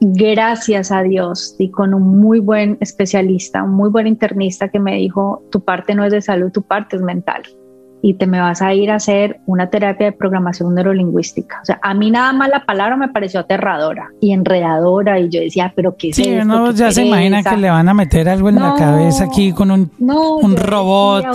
[0.00, 4.94] Gracias a Dios y con un muy buen especialista, un muy buen internista que me
[4.96, 7.42] dijo, tu parte no es de salud, tu parte es mental
[8.02, 11.60] y te me vas a ir a hacer una terapia de programación neurolingüística.
[11.62, 15.40] O sea, a mí nada más la palabra me pareció aterradora y enredadora y yo
[15.40, 16.72] decía, pero ¿qué es sí, esto?
[16.72, 19.90] ya se imagina que le van a meter algo en la cabeza aquí con un,
[19.98, 21.26] un robot.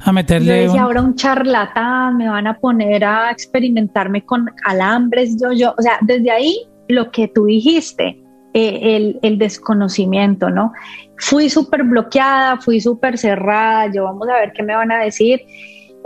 [0.00, 0.46] a meterle.
[0.46, 5.74] Yo decía, ahora un charlatán, me van a poner a experimentarme con alambres, yo, yo,
[5.76, 8.20] o sea, desde ahí lo que tú dijiste,
[8.54, 10.72] eh, el, el, desconocimiento, ¿no?
[11.18, 15.42] Fui súper bloqueada, fui súper cerrada, yo vamos a ver qué me van a decir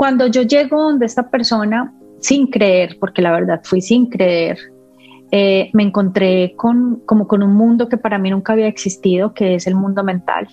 [0.01, 4.57] cuando yo llego donde esta persona, sin creer, porque la verdad fui sin creer,
[5.31, 9.57] eh, me encontré con, como con un mundo que para mí nunca había existido, que
[9.57, 10.49] es el mundo mental.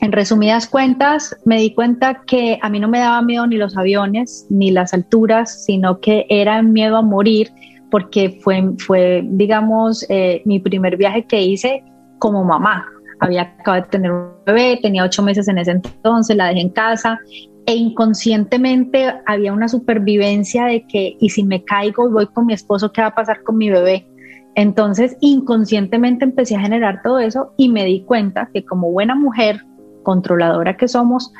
[0.00, 3.76] En resumidas cuentas, me di cuenta que a mí no me daba miedo ni los
[3.76, 7.52] aviones ni las alturas, sino que era miedo a morir,
[7.88, 11.84] porque fue, fue digamos, eh, mi primer viaje que hice
[12.18, 12.84] como mamá.
[13.20, 16.70] Había acabado de tener un bebé, tenía ocho meses en ese entonces, la dejé en
[16.70, 17.20] casa
[17.66, 22.54] e inconscientemente había una supervivencia de que, y si me caigo y voy con mi
[22.54, 24.06] esposo, ¿qué va a pasar con mi bebé?
[24.54, 29.62] Entonces, inconscientemente empecé a generar todo eso y me di cuenta que como buena mujer
[30.02, 31.32] controladora que somos,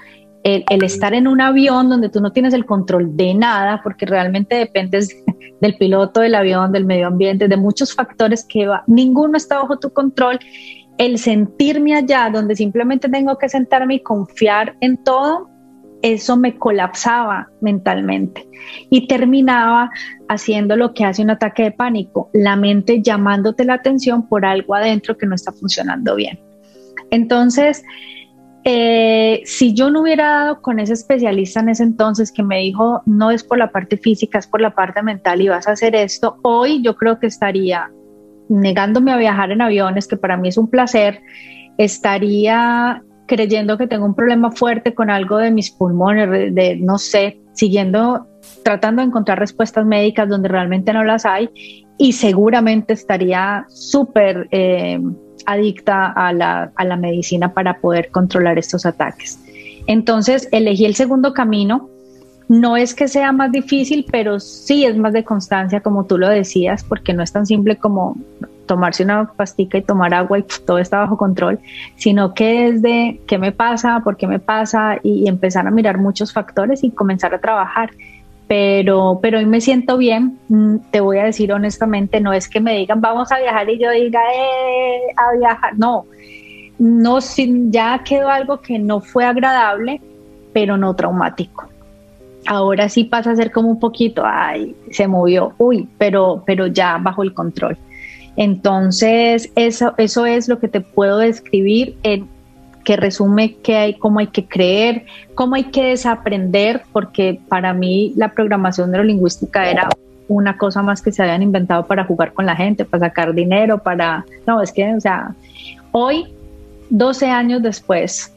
[0.42, 4.56] el, estar en un avión donde tú no tienes el control de nada, porque realmente
[4.56, 5.14] dependes
[5.60, 9.78] del piloto del avión, del medio ambiente, de muchos factores que va, ninguno está bajo
[9.78, 10.38] tu control,
[10.98, 15.48] el sentirme allá donde simplemente tengo que sentarme y confiar en todo,
[16.02, 18.48] eso me colapsaba mentalmente
[18.90, 19.90] y terminaba
[20.28, 24.74] haciendo lo que hace un ataque de pánico, la mente llamándote la atención por algo
[24.74, 26.40] adentro que no está funcionando bien.
[27.10, 27.82] Entonces,
[28.64, 33.02] eh, si yo no hubiera dado con ese especialista en ese entonces que me dijo,
[33.06, 35.94] no es por la parte física, es por la parte mental y vas a hacer
[35.94, 37.90] esto, hoy yo creo que estaría
[38.48, 41.22] negándome a viajar en aviones, que para mí es un placer,
[41.78, 47.38] estaría creyendo que tengo un problema fuerte con algo de mis pulmones, de, no sé,
[47.52, 48.26] siguiendo,
[48.64, 51.48] tratando de encontrar respuestas médicas donde realmente no las hay
[51.96, 54.98] y seguramente estaría súper eh,
[55.46, 59.38] adicta a la, a la medicina para poder controlar estos ataques.
[59.86, 61.88] Entonces elegí el segundo camino.
[62.48, 66.28] No es que sea más difícil, pero sí es más de constancia, como tú lo
[66.28, 68.16] decías, porque no es tan simple como
[68.70, 71.58] tomarse una pastica y tomar agua y todo está bajo control,
[71.96, 75.98] sino que es de qué me pasa, por qué me pasa y empezar a mirar
[75.98, 77.90] muchos factores y comenzar a trabajar.
[78.46, 82.60] Pero, pero hoy me siento bien, mm, te voy a decir honestamente, no es que
[82.60, 86.04] me digan vamos a viajar y yo diga eh, a viajar, no,
[86.78, 87.18] no,
[87.70, 90.00] ya quedó algo que no fue agradable,
[90.52, 91.66] pero no traumático.
[92.46, 96.98] Ahora sí pasa a ser como un poquito, ay, se movió, uy, pero, pero ya
[96.98, 97.76] bajo el control.
[98.36, 101.96] Entonces, eso, eso es lo que te puedo describir
[102.84, 108.12] que resume qué hay, cómo hay que creer, cómo hay que desaprender, porque para mí
[108.16, 109.88] la programación neurolingüística era
[110.28, 113.78] una cosa más que se habían inventado para jugar con la gente, para sacar dinero,
[113.78, 114.24] para...
[114.46, 115.34] No, es que, o sea,
[115.92, 116.32] hoy,
[116.90, 118.32] 12 años después,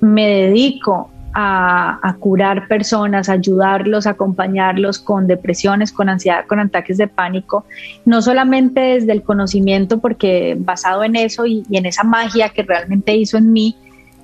[0.00, 7.64] me dedico a, curar personas, ayudarlos, acompañarlos con depresiones, con ansiedad, con ataques de pánico,
[8.04, 13.14] no solamente desde el conocimiento, porque basado en eso y, en esa magia que realmente
[13.14, 13.76] hizo en mí,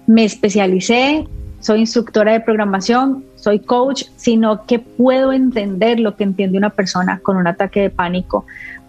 [0.08, 1.28] me especialicé,
[1.60, 7.20] soy instructora de programación, soy coach, sino que puedo entender lo que entiende una persona
[7.20, 8.44] con un ataque de pánico,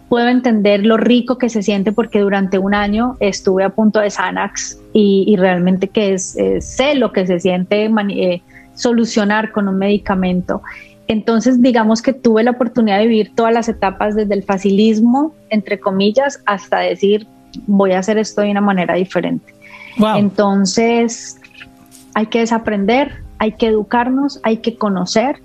[0.08, 4.10] puedo entender lo rico que se siente porque durante un año estuve a punto de
[4.10, 8.42] Xanax y, realmente que es, sé lo que se siente eh,
[8.74, 10.62] solucionar con un medicamento.
[11.06, 15.78] Entonces, digamos que tuve la oportunidad de vivir todas las etapas desde el facilismo, entre
[15.78, 17.26] comillas, hasta decir,
[17.66, 19.54] voy a hacer esto de una manera diferente.
[20.16, 21.38] Entonces,
[22.14, 25.42] hay que desaprender, hay que educarnos, hay que conocer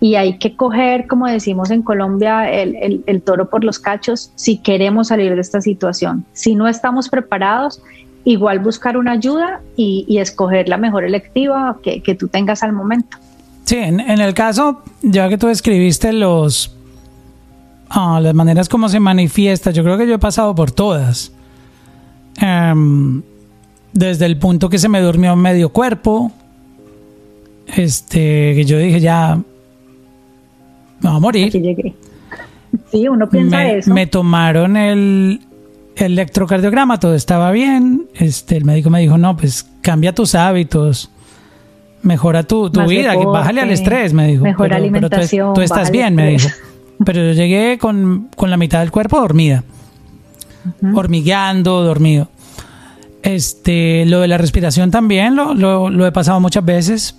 [0.00, 5.08] y hay que coger, como decimos en Colombia, el, toro por los cachos si queremos
[5.08, 6.24] salir de esta situación.
[6.32, 7.82] Si no estamos preparados,
[8.24, 13.18] igual buscar una ayuda y, escoger la mejor electiva que, tú tengas al momento.
[13.64, 16.74] Sí, en, el caso, ya que tú escribiste los,
[17.88, 21.32] ah, las maneras como se manifiesta, yo creo que yo he pasado por todas.
[22.40, 23.22] Em,
[23.92, 26.32] desde el punto que se me durmió medio cuerpo,
[27.66, 29.38] este, que yo dije ya
[31.00, 31.52] me va a morir.
[32.90, 33.94] Sí, uno piensa me, eso.
[33.94, 35.40] Me tomaron el,
[35.96, 38.03] electrocardiograma, todo estaba bien.
[38.14, 41.10] Este, el médico me dijo, no, pues cambia tus hábitos,
[42.02, 44.44] mejora tu, vida, bájale al estrés, me dijo.
[44.44, 45.54] Mejor alimentación.
[45.54, 46.48] tú, estás bien, me dijo.
[47.04, 49.64] Pero yo llegué con, la mitad del cuerpo dormida,
[50.94, 52.28] hormigueando, dormido.
[53.22, 57.16] Este, lo de la respiración también lo, lo he pasado muchas veces.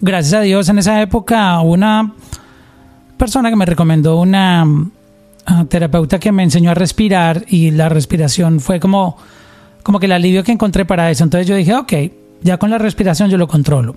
[0.00, 2.12] Gracias a Dios en esa época una
[3.16, 8.60] persona que me recomendó una uh, terapeuta que me enseñó a respirar y la respiración
[8.60, 9.16] fue como,
[9.86, 11.22] como que el alivio que encontré para eso.
[11.22, 11.92] Entonces yo dije, ok,
[12.42, 13.94] ya con la respiración yo lo controlo.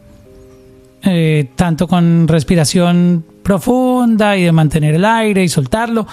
[1.02, 6.06] Eh, tanto con respiración profunda y de mantener el aire y soltarlo,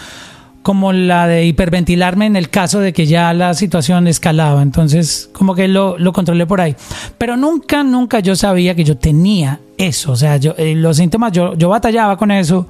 [0.62, 4.62] como la de hiperventilarme en el caso de que ya la situación escalaba.
[4.62, 6.74] Entonces, como que lo, lo controlé por ahí.
[7.18, 10.12] Pero nunca, nunca yo sabía que yo tenía eso.
[10.12, 12.66] O sea, yo, eh, los síntomas, yo, yo batallaba con eso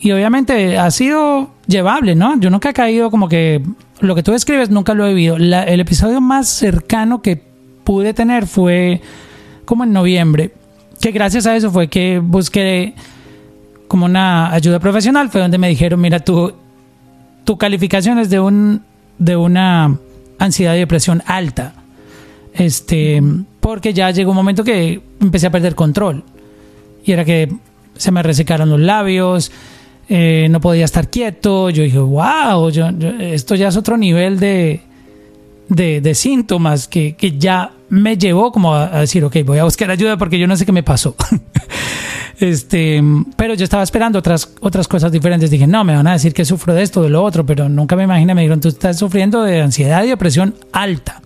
[0.00, 2.40] y obviamente ha sido llevable, ¿no?
[2.40, 3.62] Yo nunca he caído como que
[4.00, 5.36] lo que tú describes nunca lo he vivido.
[5.36, 7.42] el episodio más cercano que
[7.84, 9.00] pude tener fue
[9.64, 10.52] como en noviembre,
[11.00, 12.94] que gracias a eso fue que busqué
[13.88, 16.52] como una ayuda profesional, fue donde me dijeron, mira, tu,
[17.44, 18.82] tu calificación es de, un,
[19.18, 19.98] de una
[20.38, 21.74] ansiedad y depresión alta.
[22.54, 23.22] Este,
[23.60, 26.24] porque ya llegó un momento que empecé a perder control.
[27.04, 27.52] Y era que
[27.96, 29.52] se me resecaron los labios,
[30.08, 31.70] eh, no podía estar quieto.
[31.70, 32.68] Yo dije, wow,
[33.20, 34.80] esto ya es otro nivel de,
[35.68, 40.38] de, síntomas que, ya me llevó como a, decir, ok, voy a buscar ayuda porque
[40.38, 41.16] yo no sé qué me pasó.
[42.40, 43.02] este,
[43.36, 45.50] pero yo estaba esperando otras, otras cosas diferentes.
[45.50, 47.96] Dije, no, me van a decir que sufro de esto, de lo otro, pero nunca
[47.96, 51.22] me imaginé, me dijeron, tú estás sufriendo de ansiedad y depresión alta.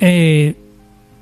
[0.00, 0.56] Eh,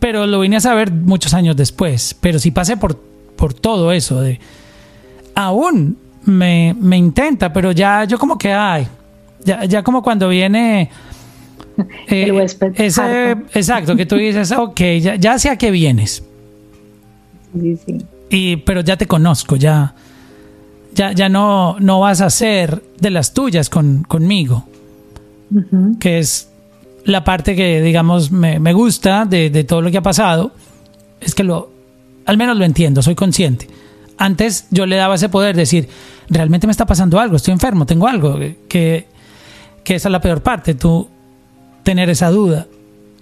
[0.00, 2.16] pero lo vine a saber muchos años después.
[2.20, 2.98] Pero sí pasé por,
[3.36, 4.40] por todo eso de
[5.34, 8.86] aún me, intenta, pero ya yo como que, ay,
[9.44, 10.90] ya, ya como cuando viene...
[12.08, 12.74] El eh, huésped.
[12.78, 16.22] exacto, que tú dices, ok, ya, ya sé a qué vienes.
[17.58, 17.98] Sí, sí.
[18.30, 19.94] Y, pero ya te conozco, ya,
[20.94, 24.64] ya, ya no, no vas a ser de las tuyas con, conmigo.
[26.00, 26.48] Que es
[27.04, 30.52] la parte que, digamos, me, me gusta de, de, todo lo que ha pasado.
[31.20, 31.70] Es que lo,
[32.24, 33.68] al menos lo entiendo, soy consciente
[34.22, 35.88] antes yo le daba ese poder, decir,
[36.28, 39.08] realmente me está pasando algo, estoy enfermo, tengo algo, que,
[39.82, 41.08] que esa es la peor parte, tú
[41.82, 42.68] tener esa duda.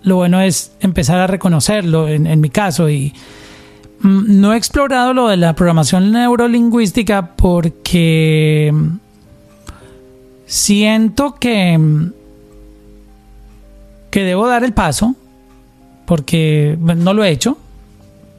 [0.03, 3.15] Lo bueno es empezar a reconocerlo en, en mi caso y
[4.01, 8.75] mm, no he explorado lo de la programación neurolingüística porque
[10.45, 12.11] siento que
[14.11, 15.15] que debo dar el paso
[16.05, 17.57] porque no lo he hecho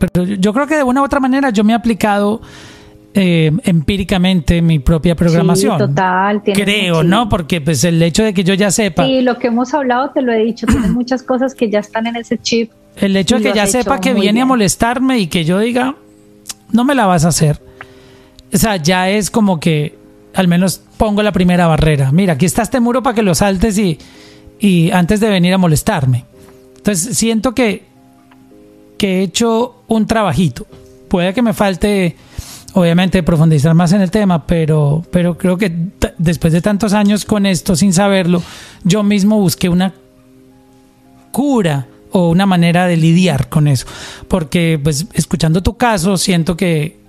[0.09, 2.41] pero yo creo que de una u otra manera yo me he aplicado
[3.13, 5.77] eh, empíricamente mi propia programación.
[5.77, 6.41] Sí, total.
[6.43, 7.29] Creo, ¿no?
[7.29, 9.05] Porque pues el hecho de que yo ya sepa.
[9.05, 12.07] Sí, lo que hemos hablado te lo he dicho, tienes muchas cosas que ya están
[12.07, 12.71] en ese chip.
[12.95, 15.95] El hecho de que ya sepa que viene a molestarme y que yo diga,
[16.71, 17.61] no me la vas a hacer.
[18.53, 19.97] O sea, ya es como que
[20.33, 22.11] al menos pongo la primera barrera.
[22.11, 23.97] Mira, aquí está este muro para que lo saltes y,
[24.59, 26.25] y antes de venir a molestarme.
[26.77, 27.90] Entonces siento que
[29.01, 30.67] que he hecho un trabajito.
[31.07, 32.15] Puede que me falte,
[32.73, 35.75] obviamente, profundizar más en el tema, pero, pero creo que
[36.19, 38.43] después de tantos años con esto, sin saberlo,
[38.83, 39.95] yo mismo busqué una
[41.31, 43.87] cura o una manera de lidiar con eso.
[44.27, 46.99] Porque, pues, escuchando tu caso, siento que,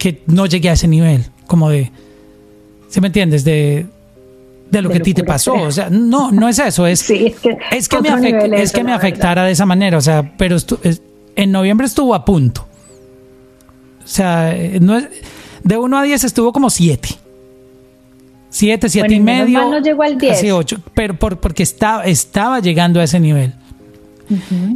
[0.00, 1.92] que no llegué a ese nivel, como de,
[2.88, 3.44] ¿sí me entiendes?
[3.44, 3.86] De,
[4.70, 5.54] de lo que a ti te pasó.
[5.54, 8.92] O sea, no, no es eso, es, es que, es que, me, es que me
[8.92, 9.98] afectara de esa manera.
[9.98, 10.56] O sea, pero
[11.34, 12.66] en noviembre estuvo a punto.
[14.04, 15.08] O sea, no es,
[15.62, 17.08] de 1 a 10 estuvo como 7.
[18.50, 19.68] 7, 7 y medio.
[19.68, 20.52] no llegó al 10.
[20.52, 23.52] 8, pero por, porque estaba, estaba llegando a ese nivel.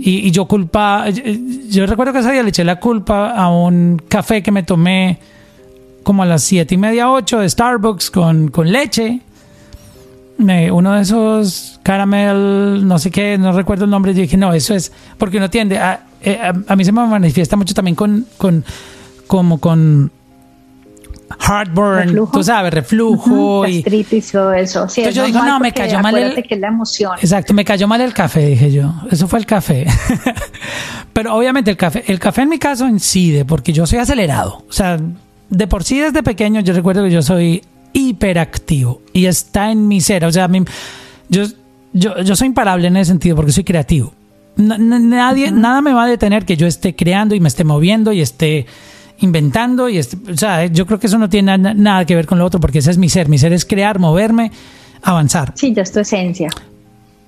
[0.01, 1.23] y, y, yo culpa, yo,
[1.69, 5.19] yo, recuerdo que ese día le eché la culpa a un café que me tomé
[6.03, 9.21] como a las 7 y media, 8 de Starbucks con, con leche
[10.73, 14.75] uno de esos caramel, no sé qué, no recuerdo el nombre, y dije, no, eso
[14.75, 18.65] es, porque uno tiende, a, eh, a, mí se me manifiesta mucho también con, con
[19.27, 20.11] como con
[21.39, 23.83] heartburn, tú sabes, reflujo y
[24.33, 24.81] todo eso.
[24.81, 27.13] Entonces yo digo, no, me cayó mal el que la emoción.
[27.21, 28.93] Exacto, me cayó mal el café, dije yo.
[29.11, 29.87] Eso fue el café.
[31.13, 34.65] Pero obviamente el café, el café en mi caso incide porque yo soy acelerado.
[34.69, 34.99] O sea,
[35.49, 37.63] de por sí desde pequeño yo recuerdo que yo soy
[37.93, 40.25] hiperactivo y está en mi ser.
[40.25, 40.49] O sea,
[41.29, 41.45] yo,
[41.93, 44.13] yo, yo soy imparable en ese sentido porque soy creativo.
[44.57, 48.21] nadie, Nada me va a detener que yo esté creando y me esté moviendo y
[48.21, 48.67] esté
[49.21, 49.89] inventando.
[49.89, 52.61] y O sea, yo creo que eso no tiene nada que ver con lo otro
[52.61, 53.29] porque ese es mi ser.
[53.29, 54.53] Mi ser es crear, moverme,
[55.03, 55.53] avanzar.
[55.57, 56.51] Sí, ya es tu esencia.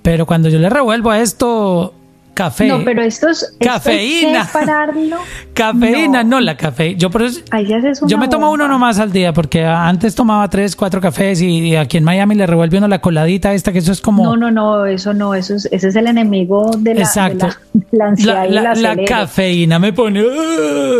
[0.02, 1.94] Pero cuando yo le revuelvo a esto
[2.34, 2.66] café.
[2.66, 4.48] No, pero esto es cafeína.
[5.54, 6.40] Cafeína, no.
[6.40, 6.96] la café.
[6.96, 7.40] Yo por eso,
[8.06, 11.98] yo me tomo uno nomás al día porque antes tomaba tres, cuatro cafés y, aquí
[11.98, 14.24] en Miami le revuelve uno la coladita esta que eso es como.
[14.24, 17.48] No, no, no, eso no, eso es, ese es el enemigo de la, Exacto.
[17.90, 18.14] la,
[18.48, 20.22] la, la, cafeína me pone,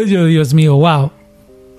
[0.07, 1.11] yo Dios mío, wow.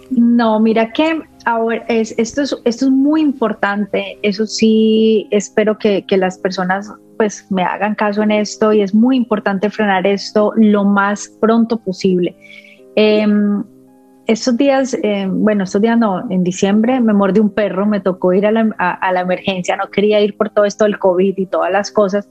[0.09, 4.17] No, mira que ahora es, esto, es, esto es muy importante.
[4.21, 8.93] Eso sí, espero que, que las personas pues me hagan caso en esto y es
[8.93, 12.35] muy importante frenar esto lo más pronto posible.
[12.95, 13.63] Em,
[14.25, 18.33] estos días, em, bueno, estos días no, en diciembre me mordió un perro, me tocó
[18.33, 21.45] ir a la, a, la, emergencia, no quería ir por todo esto del COVID y
[21.45, 22.29] todas las cosas.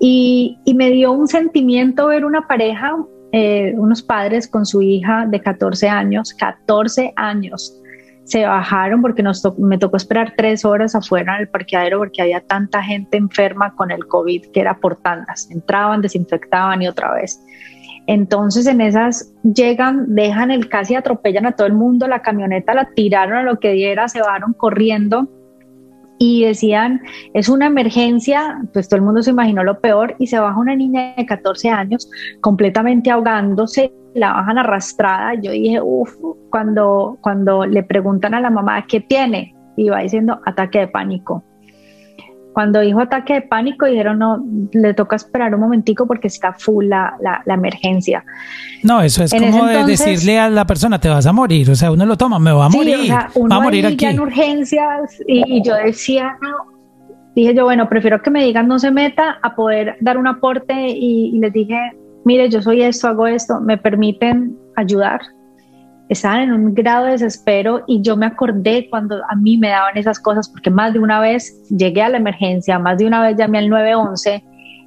[0.00, 2.96] Y, y me dio un sentimiento ver una pareja,
[3.32, 7.82] eh, unos padres con su hija de 14 años, 14 años,
[8.26, 12.40] se bajaron porque nos me tocó esperar tres horas afuera en el parqueadero porque había
[12.40, 15.48] tanta gente enferma con el COVID que era por tandas.
[15.52, 17.40] Entraban, desinfectaban y otra vez.
[18.08, 22.90] Entonces en esas llegan, dejan el casi atropellan a todo el mundo, la camioneta la
[22.94, 25.28] tiraron a lo que diera, se bajaron corriendo
[26.18, 27.02] y decían,
[27.34, 30.74] es una emergencia, pues todo el mundo se imaginó lo peor y se baja una
[30.74, 32.08] niña de 14 años
[32.40, 35.34] completamente ahogándose la bajan arrastrada.
[35.34, 36.16] Yo dije, uff,
[36.50, 41.44] cuando, cuando le preguntan a la mamá qué tiene, iba diciendo ataque de pánico.
[42.56, 44.42] Cuando dijo ataque de pánico, dijeron, no,
[44.72, 48.24] le toca esperar un momentico porque está full la, la, emergencia.
[48.82, 51.70] No, eso es como de decirle a la persona, te vas a morir.
[51.70, 53.12] O sea, uno lo toma, me va a morir.
[53.34, 54.06] uno va a morir aquí.
[54.06, 56.72] en urgencias y, yo decía, no,
[57.34, 60.72] dije yo, bueno, prefiero que me digan no se meta a poder dar un aporte
[60.88, 61.78] y les dije,
[62.24, 65.20] mire, yo soy esto, hago esto, me permiten ayudar.
[66.08, 69.96] Estaban en un grado de desespero y yo me acordé cuando a mí me daban
[69.96, 73.36] esas cosas, porque más de una vez llegué a la emergencia, más de una vez
[73.36, 74.44] llamé al 911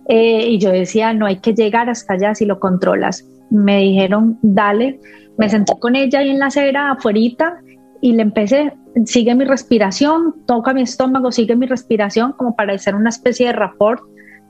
[0.08, 3.26] eh, y yo decía, no hay que llegar hasta allá si lo controlas.
[3.50, 5.00] Me dijeron, dale,
[5.38, 7.62] me senté con ella ahí en la acera, afuera,
[8.02, 8.74] y le empecé,
[9.06, 13.54] sigue mi respiración, toca mi estómago, sigue mi respiración, como para hacer una especie de
[13.54, 14.02] rapport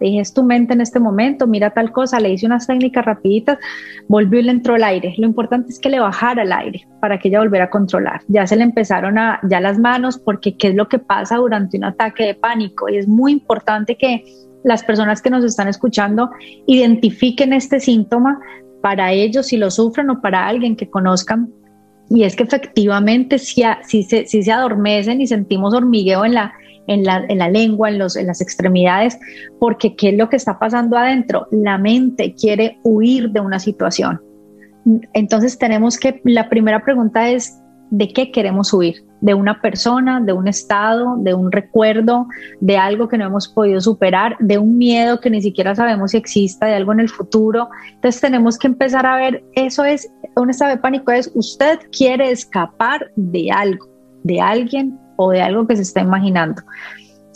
[0.05, 3.57] dije, es tu mente en este momento, mira tal cosa, le hice unas técnicas rapiditas,
[4.07, 5.13] volvió y le entró el aire.
[5.17, 8.21] Lo importante es que le bajara el aire para que ella volviera a controlar.
[8.27, 11.77] Ya se le empezaron a, ya las manos, porque qué es lo que pasa durante
[11.77, 12.89] un ataque de pánico.
[12.89, 14.23] Y es muy importante que
[14.63, 16.29] las personas que nos están escuchando
[16.67, 18.39] identifiquen este síntoma
[18.81, 21.49] para ellos si lo sufren o para alguien que conozcan.
[22.09, 26.53] Y es que efectivamente si, si, se, si se adormecen y sentimos hormigueo en la,
[26.89, 29.17] en la, en la lengua, en, los, en las extremidades,
[29.59, 31.47] porque ¿qué es lo que está pasando adentro?
[31.51, 34.19] La mente quiere huir de una situación.
[35.13, 37.61] Entonces tenemos que, la primera pregunta es,
[37.91, 39.05] ¿de qué queremos huir?
[39.21, 42.25] ¿De una persona, de un estado, de un recuerdo,
[42.59, 46.17] de algo que no hemos podido superar, de un miedo que ni siquiera sabemos si
[46.17, 47.69] exista, de algo en el futuro?
[47.93, 52.31] Entonces tenemos que empezar a ver, eso es, un estado de pánico es, usted quiere
[52.31, 53.87] escapar de algo,
[54.23, 56.61] de alguien o de algo que se está imaginando.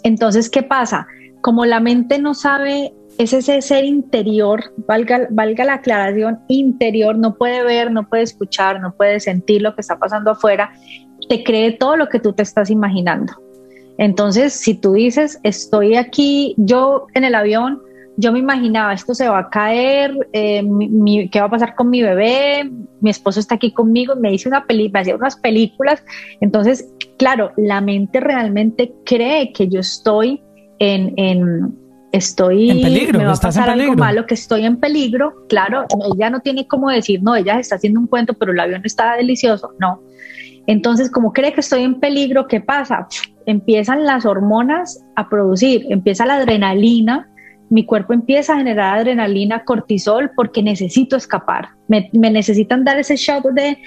[0.03, 1.05] Entonces, ¿qué pasa?
[1.41, 7.35] Como la mente no sabe, es ese ser interior, valga, valga la aclaración, interior, no
[7.35, 10.71] puede ver, no puede escuchar, no puede sentir lo que está pasando afuera,
[11.27, 13.33] te cree todo lo que tú te estás imaginando.
[13.97, 17.81] Entonces, si tú dices, estoy aquí, yo en el avión,
[18.17, 20.63] yo me imaginaba, esto se va a caer, eh,
[21.31, 22.69] ¿qué va a pasar con mi bebé?
[23.01, 26.03] Mi esposo está aquí conmigo, me dice una película, me hacía unas películas.
[26.39, 26.87] Entonces,
[27.17, 30.41] claro, la mente realmente cree que yo estoy
[30.79, 31.75] en, en
[32.11, 35.45] estoy en peligro, me va a pasar algo malo, que estoy en peligro.
[35.49, 38.81] Claro, ella no tiene cómo decir, no, ella está haciendo un cuento, pero el avión
[38.85, 39.71] está delicioso.
[39.79, 40.01] No.
[40.67, 43.07] Entonces, como cree que estoy en peligro, ¿qué pasa?
[43.45, 47.32] Empiezan las hormonas a producir, empieza la adrenalina
[47.69, 51.69] mi cuerpo empieza a generar adrenalina, cortisol, porque necesito escapar.
[51.87, 53.77] Me, necesitan dar ese shot de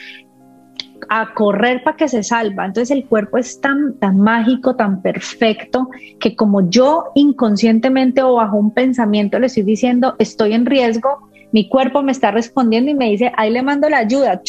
[1.08, 2.66] a correr para que se salva.
[2.66, 8.56] Entonces el cuerpo es tan, tan mágico, tan perfecto, que como yo inconscientemente o bajo
[8.56, 13.10] un pensamiento le estoy diciendo, estoy en riesgo, mi cuerpo me está respondiendo y me
[13.10, 14.40] dice, ahí le mando la ayuda.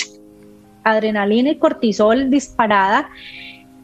[0.84, 3.10] Adrenalina y cortisol disparada.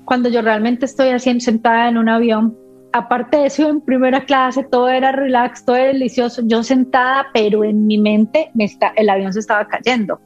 [0.06, 2.58] Cuando yo realmente estoy haciendo sentada en un avión
[2.94, 7.64] aparte de eso, en primera clase todo era relax, todo era delicioso, yo sentada, pero
[7.64, 10.22] en mi mente me está, el avión se estaba cayendo.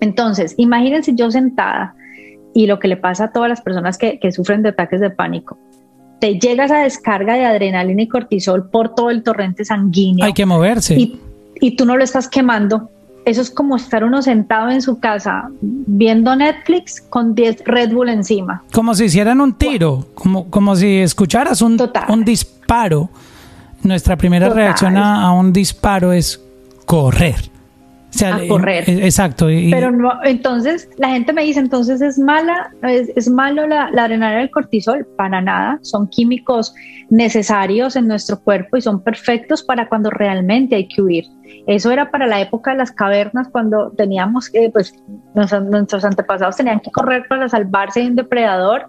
[0.00, 1.94] Entonces, imagínense yo sentada
[2.52, 5.10] y lo que le pasa a todas las personas que, que sufren de ataques de
[5.10, 5.56] pánico.
[6.20, 10.24] Te llegas a descarga de adrenalina y cortisol por todo el torrente sanguíneo.
[10.26, 10.94] Hay que moverse.
[10.94, 11.20] Y,
[11.60, 12.90] y tú no lo estás quemando,
[13.24, 18.08] eso es como estar uno sentado en su casa viendo Netflix con 10 Red Bull
[18.08, 18.62] encima.
[18.72, 23.10] Como si hicieran un tiro, como, como si escucharas un, un disparo.
[23.82, 26.40] Nuestra primera reacción a, un disparo es
[26.86, 27.50] correr.
[28.22, 28.84] A correr.
[28.88, 29.46] exacto.
[29.46, 34.40] Pero no, entonces la gente me dice, entonces es mala, es, malo la, la adrenalina
[34.40, 35.06] del cortisol.
[35.16, 36.74] Para nada, son químicos
[37.10, 41.24] necesarios en nuestro cuerpo y son perfectos para cuando realmente hay que huir.
[41.66, 44.94] Eso era para la época de las cavernas, cuando teníamos que, pues,
[45.34, 48.86] nuestros antepasados tenían que correr para salvarse de un depredador.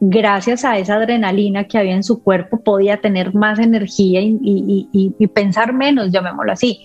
[0.00, 5.72] Gracias a esa adrenalina que había en su cuerpo, podía tener más energía y, pensar
[5.72, 6.80] menos, llamémoslo así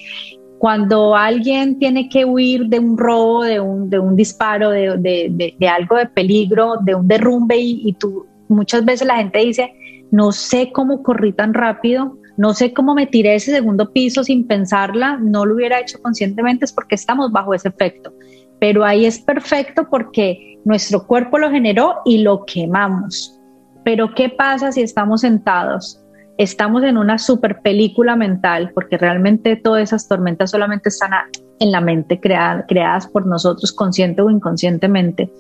[0.63, 6.75] cuando alguien tiene que huir de un robo, de un, disparo, de, algo de peligro,
[6.85, 9.73] de un derrumbe y, y, tú muchas veces la gente dice,
[10.09, 14.47] no sé cómo corrí tan rápido, no sé cómo me tiré ese segundo piso sin
[14.47, 18.13] pensarla, no lo hubiera hecho conscientemente, es porque estamos bajo ese efecto.
[18.61, 23.37] Pero ahí es perfecto porque nuestro cuerpo lo generó y lo quemamos.
[23.83, 26.02] Pero ¿qué pasa si estamos sentados?
[26.37, 31.11] Estamos en una super película mental, porque realmente todas esas tormentas solamente están
[31.59, 35.31] en la mente, creadas por nosotros, consciente o inconscientemente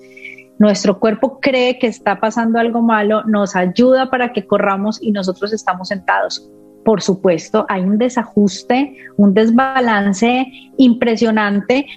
[0.59, 5.51] nuestro cuerpo cree que está pasando algo malo, nos ayuda para que corramos y nosotros
[5.51, 6.47] estamos sentados
[6.83, 11.87] por supuesto, hay un desajuste, un desbalance impresionante.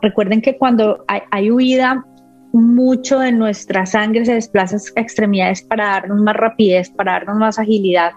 [0.00, 2.04] Recuerden que cuando hay, huida,
[2.52, 7.58] mucho de nuestra sangre se desplaza a extremidades para darnos más rapidez, para darnos más
[7.58, 8.12] agilidad.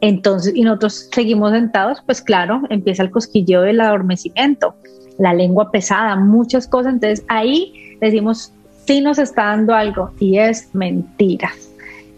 [0.00, 4.74] Entonces, y nosotros seguimos sentados, pues claro, empieza el cosquilleo del adormecimiento,
[5.18, 6.94] la lengua pesada, muchas cosas.
[6.94, 8.52] Entonces ahí decimos,
[8.86, 11.50] sí nos está dando algo y es mentira.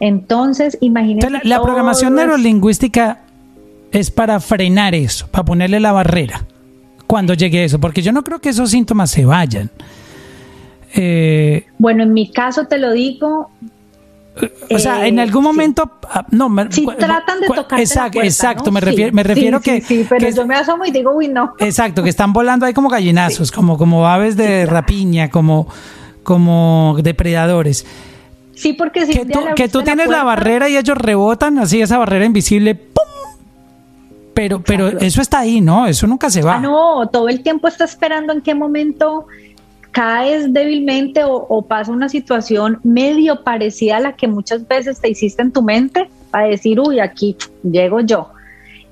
[0.00, 1.30] Entonces, imagínense.
[1.30, 3.20] La, la programación neurolingüística
[3.90, 6.44] es para frenar eso, para ponerle la barrera
[7.08, 9.70] cuando llegue eso, porque yo no creo que esos síntomas se vayan.
[10.94, 13.50] Eh, bueno, en mi caso te lo digo.
[14.70, 19.12] O sea, en algún momento, ah, no, si tratan de tocar exacto, exacto, me refiero,
[19.12, 21.54] me refiero que, sí, pero yo me asomo y digo, uy, no.
[21.58, 25.68] Exacto, que están volando ahí como gallinazos, como, como aves de rapiña, como,
[26.22, 27.86] como depredadores.
[28.54, 31.96] Sí, porque si que tú, que tú tienes la, barrera y ellos rebotan así esa
[31.96, 33.04] barrera invisible, ¡pum!
[34.34, 35.86] Pero, pero eso está ahí, ¿no?
[35.86, 36.56] Eso nunca se va.
[36.56, 39.26] Ah, no, todo el tiempo está esperando en qué momento
[39.98, 45.42] caes débilmente o, pasa una situación medio parecida a la que muchas veces te hiciste
[45.42, 48.28] en tu mente para decir, uy, aquí llego yo.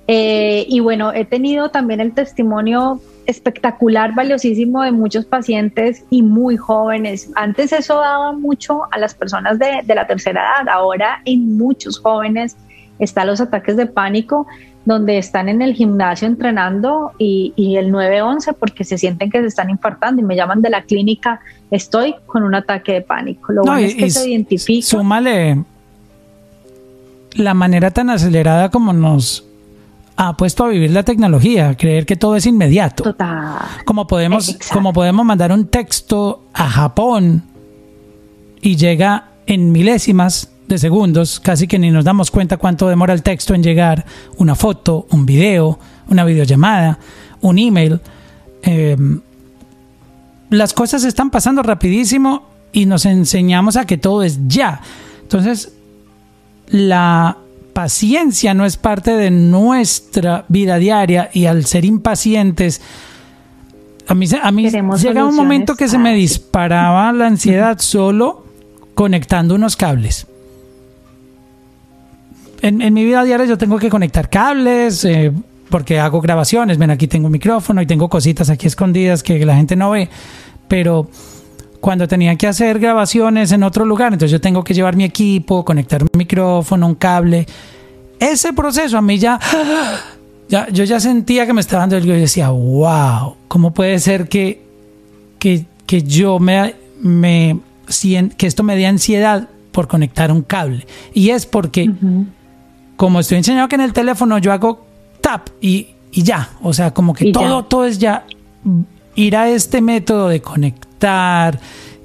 [0.09, 6.57] Eh, y bueno, he tenido también el testimonio espectacular, valiosísimo de muchos pacientes y muy
[6.57, 7.31] jóvenes.
[7.37, 12.01] Antes eso daba mucho a las personas de, de la tercera edad, ahora en muchos
[12.01, 12.57] jóvenes
[12.99, 14.49] están los ataques de pánico
[14.87, 19.69] donde están en el gimnasio entrenando y, el 911 porque se sienten que se están
[19.69, 23.53] infartando y me llaman de la clínica, estoy con un ataque de pánico.
[23.53, 24.87] Lo bueno es que se identifica.
[24.87, 25.65] Súmale
[27.35, 29.45] la manera tan acelerada como nos
[30.15, 33.03] ha puesto a vivir la tecnología, creer que todo es inmediato.
[33.03, 33.59] Total.
[33.85, 37.43] Como podemos, como podemos mandar un texto a Japón
[38.63, 43.23] y llega en milésimas de segundos, casi que ni nos damos cuenta cuánto demora el
[43.23, 44.05] texto en llegar,
[44.39, 46.99] una foto, un video, una videollamada,
[47.41, 48.01] un email.
[48.63, 49.21] Em,
[50.51, 54.81] las cosas están pasando rapidísimo y nos enseñamos a que todo es ya.
[55.23, 55.73] Entonces,
[56.69, 57.37] la
[57.73, 62.81] paciencia no es parte de nuestra vida diaria y al ser impacientes,
[64.09, 68.45] a mí, a mí llega un momento que se me disparaba la ansiedad solo
[68.95, 70.27] conectando unos cables
[72.67, 75.33] en, mi vida diaria yo tengo que conectar cables, eh,
[75.69, 76.79] porque hago grabaciones.
[76.79, 80.09] Ven, aquí tengo un micrófono y tengo cositas aquí escondidas que la gente no ve.
[80.69, 81.09] Pero
[81.81, 85.65] cuando tenía que hacer grabaciones en otro lugar, entonces yo tengo que llevar mi equipo,
[85.65, 87.47] conectar un micrófono, un cable.
[88.19, 89.39] Ese proceso a mí ya,
[90.49, 94.29] ya yo ya sentía que me estaba dando el yo decía, wow, ¿cómo puede ser
[94.29, 94.63] que,
[95.39, 97.61] que, que yo me, me
[98.37, 100.87] que esto me dé ansiedad por conectar un cable?
[101.13, 101.91] Y es porque
[102.97, 104.87] como estoy enseñado que en el teléfono yo hago
[105.21, 108.25] tap y, ya, o sea, como que todo, todo es ya.
[109.15, 111.59] Ir a este método de conectar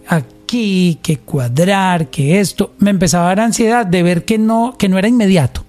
[0.07, 4.89] aquí, que cuadrar, que esto, me empezaba a dar ansiedad de ver que no, que
[4.89, 5.63] no era inmediato.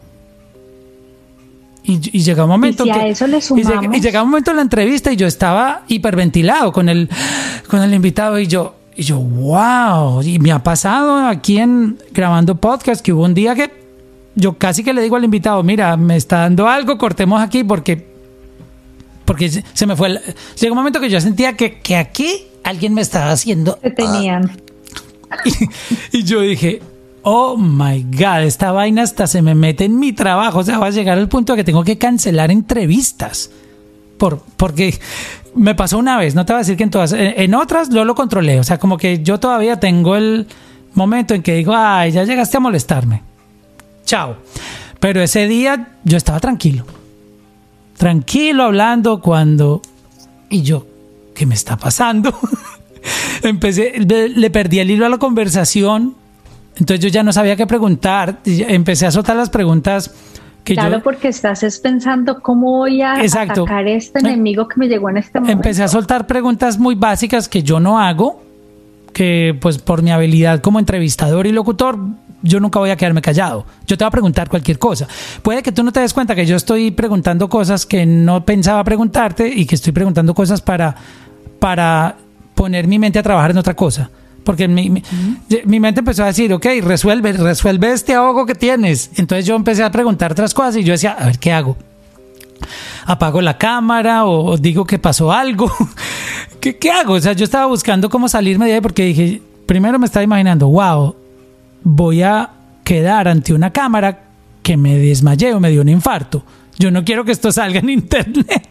[1.84, 5.12] Y, y llega un momento que, eso le y, llega, un momento en la entrevista
[5.12, 7.08] y yo estaba hiperventilado con el
[7.66, 12.54] con el invitado y yo y yo wow y me ha pasado aquí en grabando
[12.54, 13.81] podcast que hubo un día que
[14.34, 18.12] yo casi que le digo al invitado, mira, me está dando algo, cortemos aquí porque
[19.24, 20.08] porque se me fue.
[20.08, 20.20] El,
[20.60, 23.78] llegó un momento que yo sentía que, que aquí alguien me estaba haciendo.
[23.96, 24.50] Tenían.
[26.12, 26.82] Y, yo dije,
[27.22, 30.58] oh my God, esta vaina hasta se me mete en mi trabajo.
[30.58, 33.50] O sea, va a llegar al punto de que tengo que cancelar entrevistas.
[34.18, 34.94] Por, porque
[35.54, 38.04] me pasó una vez, no te voy a decir que en todas, en, otras yo
[38.04, 38.60] lo controlé.
[38.60, 40.46] O sea, como que yo todavía tengo el
[40.92, 43.31] momento en que digo, ay, ya llegaste a molestarme
[44.12, 44.36] chao.
[45.00, 46.84] Pero ese día yo estaba tranquilo.
[47.96, 49.80] Tranquilo hablando cuando...
[50.50, 50.86] Y yo,
[51.34, 52.38] ¿qué me está pasando?
[53.42, 56.14] Empecé, le perdí el hilo a la conversación.
[56.76, 58.40] Entonces yo ya no sabía qué preguntar.
[58.44, 60.14] Empecé a soltar las preguntas
[60.62, 65.16] que claro, porque estás pensando cómo voy a atacar este enemigo que me llegó en
[65.16, 65.58] este momento.
[65.58, 68.42] Empecé a soltar preguntas muy básicas que yo no hago,
[69.12, 71.98] que pues por mi habilidad como entrevistador y locutor
[72.42, 73.64] yo nunca voy a quedarme callado.
[73.86, 75.06] Yo te voy a preguntar cualquier cosa.
[75.42, 78.82] Puede que tú no te des cuenta que yo estoy preguntando cosas que no pensaba
[78.84, 80.94] preguntarte y que estoy preguntando cosas para,
[81.58, 82.16] para
[82.54, 84.10] poner mi mente a trabajar en otra cosa.
[84.44, 89.10] Porque mi, mi, mente empezó a decir, ok, resuelve, resuelve este ahogo que tienes.
[89.16, 91.76] Entonces yo empecé a preguntar otras cosas y yo decía, a ver, ¿qué hago?
[93.06, 95.70] ¿Apago la cámara o digo que pasó algo?
[96.60, 97.14] ¿Qué, ¿Qué hago?
[97.14, 100.68] O sea, yo estaba buscando cómo salirme de ahí porque dije, primero me estaba imaginando,
[100.68, 101.14] wow,
[101.84, 102.50] voy a
[102.84, 104.20] quedar ante una cámara
[104.62, 106.44] que me desmayé o me dio un infarto.
[106.78, 108.68] Yo no quiero que esto salga en internet.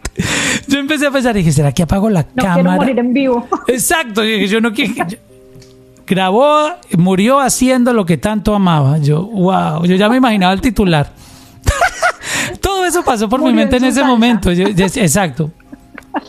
[0.68, 2.54] Yo empecé a pensar, dije, ¿será que apago la cámara?
[2.54, 3.48] Quiero morir en vivo.
[3.68, 5.06] Exacto, dije, yo no quiero.
[6.06, 8.98] grabó, murió haciendo lo que tanto amaba.
[8.98, 11.12] Yo, wow, yo ya me imaginaba el titular.
[12.60, 14.50] Todo eso pasó por mi mente en, ese momento.
[14.50, 15.50] exacto.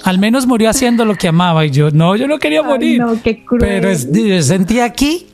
[0.03, 1.65] Al menos murió haciendo lo que amaba.
[1.65, 2.99] Y yo, no, yo no quería morir.
[2.99, 3.59] no, qué cruel.
[3.59, 5.27] Pero yo sentí aquí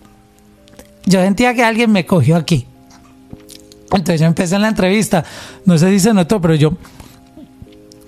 [1.10, 2.68] yo sentía que alguien me cogió aquí.
[3.91, 5.26] Entonces yo empecé en la entrevista,
[5.66, 6.74] no sé si se notó, pero yo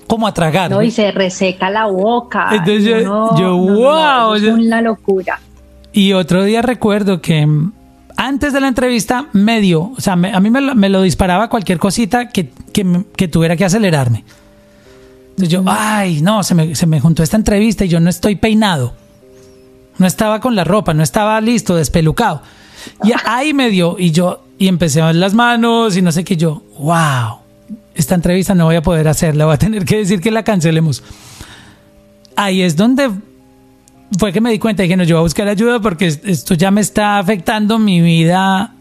[0.05, 0.69] como a tragar.
[0.69, 2.49] No, y se reseca la boca.
[2.51, 4.35] Entonces yo, wow.
[4.35, 5.39] es una locura.
[5.91, 7.73] Y otro día recuerdo que mm,
[8.17, 12.51] antes de la entrevista medio, o sea, a mí me lo, disparaba cualquier cosita que,
[12.71, 14.23] que, tuviera que acelerarme.
[15.31, 18.35] Entonces yo, ay, no, se me, se me juntó esta entrevista y yo no estoy
[18.35, 18.93] peinado.
[19.97, 22.43] No estaba con la ropa, no estaba listo, despelucado.
[23.03, 26.23] Y ahí me dio, y yo, y empecé a ver las manos y no sé
[26.23, 27.39] qué, yo, wow.
[27.95, 31.03] esta entrevista no voy a poder hacerla, voy a tener que decir que la cancelemos.
[32.35, 33.11] Ahí es donde
[34.17, 36.71] fue que me di cuenta dije, no, yo voy a buscar ayuda porque esto ya
[36.71, 38.73] me está afectando mi vida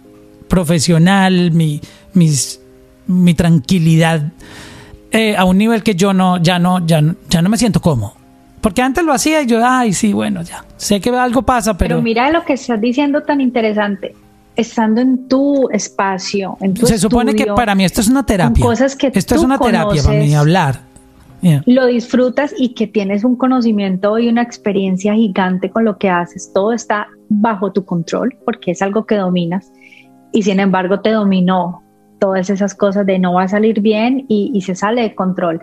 [0.48, 1.80] profesional, mi,
[2.12, 2.60] mis,
[3.06, 4.32] mi tranquilidad
[5.12, 8.19] eh, a un nivel que yo no, ya no, ya, ya no me siento cómodo.
[8.60, 10.64] Porque antes lo hacía y yo, ay, sí, bueno, ya.
[10.76, 11.96] Sé que algo pasa, pero.
[11.96, 14.14] Pero mira lo que estás diciendo tan interesante.
[14.56, 18.62] Estando en tu espacio, en tu Se supone que para mí esto es una terapia.
[18.62, 20.90] Cosas que esto es una terapia para mí, hablar.
[21.66, 26.52] Lo disfrutas y que tienes un conocimiento y una experiencia gigante con lo que haces.
[26.52, 29.72] Todo está bajo tu control porque es algo que dominas
[30.32, 31.82] y sin embargo te dominó
[32.20, 35.60] todas esas cosas de no va a salir bien y, se sale de control.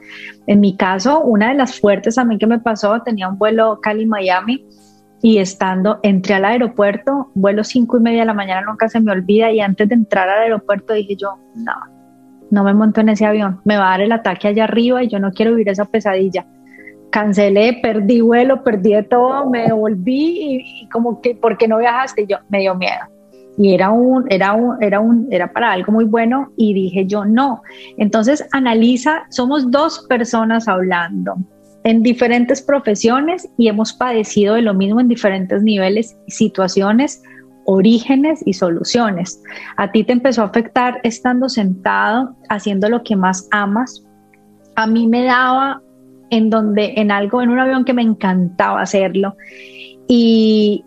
[0.47, 4.65] En mi caso, una de las fuertes mí que me pasó, tenía un vuelo Cali-Miami
[5.21, 9.11] y estando, entré al aeropuerto, vuelo cinco y media de la mañana, nunca se me
[9.11, 11.73] olvida, y antes de entrar al aeropuerto dije yo, no,
[12.51, 15.07] no me monto en ese avión, me va a dar el ataque allá arriba y
[15.07, 16.45] yo no quiero vivir esa pesadilla.
[17.09, 22.27] Cancelé, perdí vuelo, perdí de todo, me volví y, como que, ¿por qué no viajaste?
[22.27, 23.16] yo, me dio miedo
[23.57, 27.25] y era un, era un, era un, era para algo muy bueno y dije yo
[27.25, 27.63] no.
[27.97, 31.37] Entonces analiza, somos dos personas hablando
[31.83, 37.23] en diferentes profesiones y hemos padecido de lo mismo en diferentes niveles, situaciones,
[37.65, 39.41] orígenes y soluciones.
[39.77, 44.03] A ti te empezó a afectar estando sentado, haciendo lo que más amas.
[44.75, 45.81] A mí me daba
[46.29, 49.35] en donde, en algo, en un avión que me encantaba hacerlo
[50.09, 50.85] y,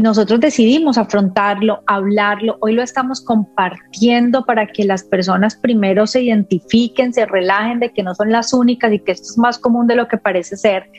[0.00, 2.56] nosotros decidimos afrontarlo, hablarlo.
[2.60, 8.02] Hoy lo estamos compartiendo para que las personas primero se identifiquen, se relajen de que
[8.02, 10.90] no son las únicas y que esto es más común de lo que parece ser.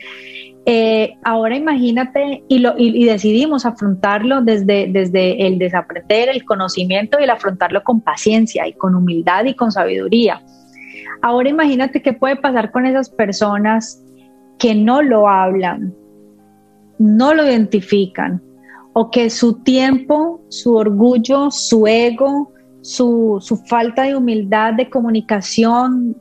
[0.66, 7.30] Eh, ahora imagínate y, y, decidimos afrontarlo desde, desde el desaprender, el conocimiento y el
[7.30, 10.42] afrontarlo con paciencia y con humildad y con sabiduría.
[11.22, 14.02] Ahora imagínate qué puede pasar con esas personas
[14.58, 15.94] que no lo hablan,
[17.00, 18.42] no lo identifican
[18.92, 26.14] o que su tiempo, su orgullo, su ego, su, falta de humildad, de comunicación,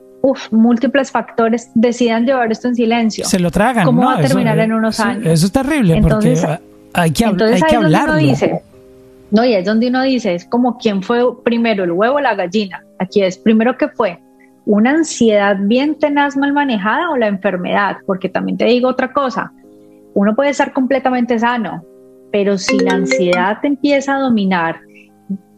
[0.52, 3.26] múltiples factores, decidan llevar esto en silencio.
[3.26, 3.86] Se lo tragan.
[3.86, 5.26] ¿Cómo va a terminar en unos años?
[5.26, 6.64] Eso es terrible entonces, porque
[6.94, 8.16] hay que, entonces hay que hablarlo.
[8.16, 8.62] Dice,
[9.32, 12.36] no, y es donde uno dice, es como quién fue primero, el huevo o la
[12.36, 12.86] gallina.
[13.00, 14.18] Aquí es primero que fue
[14.66, 19.52] una ansiedad bien tenaz mal manejada o la enfermedad, porque también te digo otra cosa,
[20.14, 21.84] uno puede estar completamente sano,
[22.32, 24.80] pero si la ansiedad te empieza a dominar,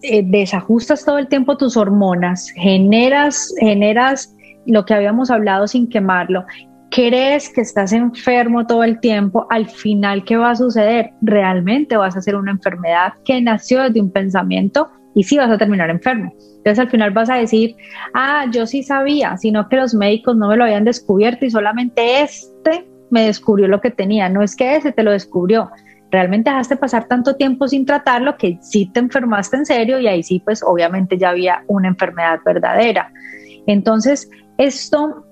[0.03, 4.35] eh, desajustas todo el tiempo tus hormonas, generas, generas
[4.65, 6.45] lo que habíamos hablado sin quemarlo,
[6.91, 11.11] crees que estás enfermo todo el tiempo, al final, ¿qué va a suceder?
[11.21, 15.57] Realmente vas a hacer una enfermedad que nació desde un pensamiento y sí vas a
[15.57, 16.33] terminar enfermo.
[16.57, 17.75] Entonces al final vas a decir,
[18.13, 22.21] ah, yo sí sabía, sino que los médicos no me lo habían descubierto y solamente
[22.21, 25.69] este me descubrió lo que tenía, no es que ese te lo descubrió.
[26.09, 30.23] Realmente dejaste pasar tanto tiempo sin tratarlo que sí te enfermaste en serio y ahí
[30.23, 33.11] sí, pues obviamente ya había una enfermedad verdadera.
[33.67, 35.25] Entonces, esto,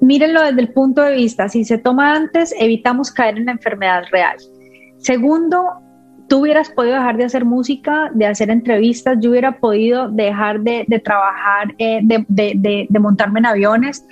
[0.00, 4.04] mírenlo desde el punto de vista, si se toma antes, evitamos caer en la enfermedad
[4.10, 4.36] real.
[4.98, 5.64] Segundo,
[6.28, 10.84] tú hubieras podido dejar de hacer música, de hacer entrevistas, yo hubiera podido dejar de,
[11.04, 14.04] trabajar, eh, de, de montarme en aviones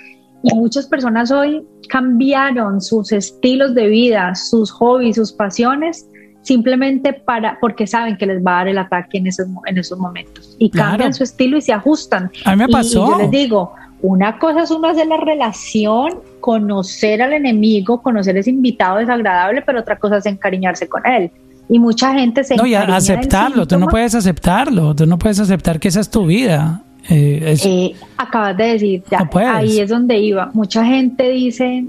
[0.43, 6.05] y muchas personas hoy cambiaron sus estilos de vida, sus hobbies, sus pasiones,
[6.41, 9.97] simplemente para porque saben que les va a dar el ataque en esos, en esos
[9.97, 10.55] momentos.
[10.59, 12.29] Y cambian su estilo y se ajustan.
[12.43, 13.05] A mí me pasó.
[13.05, 18.35] Y, yo les digo, una cosa es uno hacer la relación, conocer al enemigo, conocer
[18.35, 21.31] ese invitado desagradable, pero otra cosa es encariñarse con él.
[21.69, 22.57] Y mucha gente se...
[22.57, 26.25] No, y aceptarlo, tú no puedes aceptarlo, tú no puedes aceptar que esa es tu
[26.25, 26.83] vida.
[27.09, 30.51] Eh, eh, acabas de decir, ya, ahí es donde iba.
[30.53, 31.85] Mucha gente dice,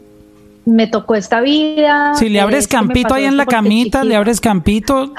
[0.65, 2.15] me tocó esta vida.
[2.15, 5.13] Si le abres campito ahí en la camita, le abres campito,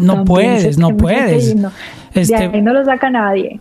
[0.00, 1.54] no puedes, no puedes.
[2.14, 3.60] Este, no lo saca nadie.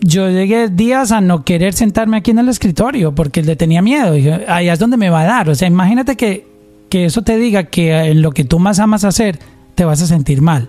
[0.00, 4.12] Yo llegué días a no querer sentarme aquí en el escritorio porque le tenía miedo.
[4.12, 5.48] Dije, ahí es donde me va a dar.
[5.48, 6.46] O sea, imagínate que,
[6.88, 9.38] que eso te diga que en lo que tú más amas hacer
[9.74, 10.68] te vas a sentir mal.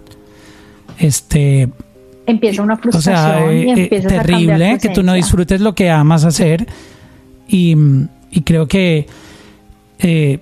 [1.00, 1.70] Este,
[2.26, 6.68] empieza una frustración y eh, eh, terrible que tú no disfrutes lo que amas hacer
[7.48, 7.76] y,
[8.46, 9.08] creo que,
[10.00, 10.40] eh,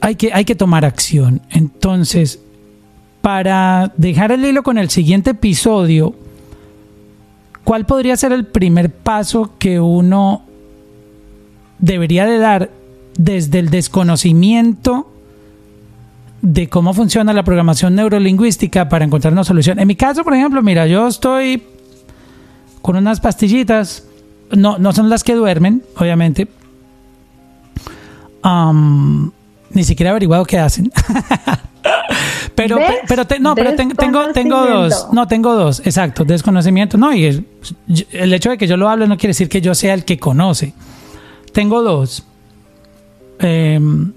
[0.00, 1.42] hay que hay que tomar acción.
[1.50, 2.40] Entonces
[3.20, 6.14] para dejar el hilo con el siguiente episodio
[7.64, 10.42] ¿cuál podría ser el primer paso que uno
[11.78, 12.70] debería de dar
[13.16, 15.11] desde el desconocimiento
[16.42, 19.78] de cómo funciona la programación neurolingüística para encontrar una solución.
[19.78, 21.62] En mi caso, por ejemplo, mira, yo estoy
[22.82, 24.04] con unas pastillitas
[24.50, 26.48] no, no son las que duermen, obviamente.
[29.70, 30.92] ni siquiera he averiguado qué hacen.
[32.54, 32.76] pero,
[33.08, 33.94] pero no, pero tengo,
[34.32, 35.08] tengo dos.
[35.12, 36.98] No, tengo dos, exacto, desconocimiento.
[36.98, 37.46] No, y
[38.10, 40.18] el hecho de que yo lo hable no quiere decir que yo sea el que
[40.18, 40.74] conoce.
[41.52, 42.24] Tengo dos.
[43.38, 44.12] Em,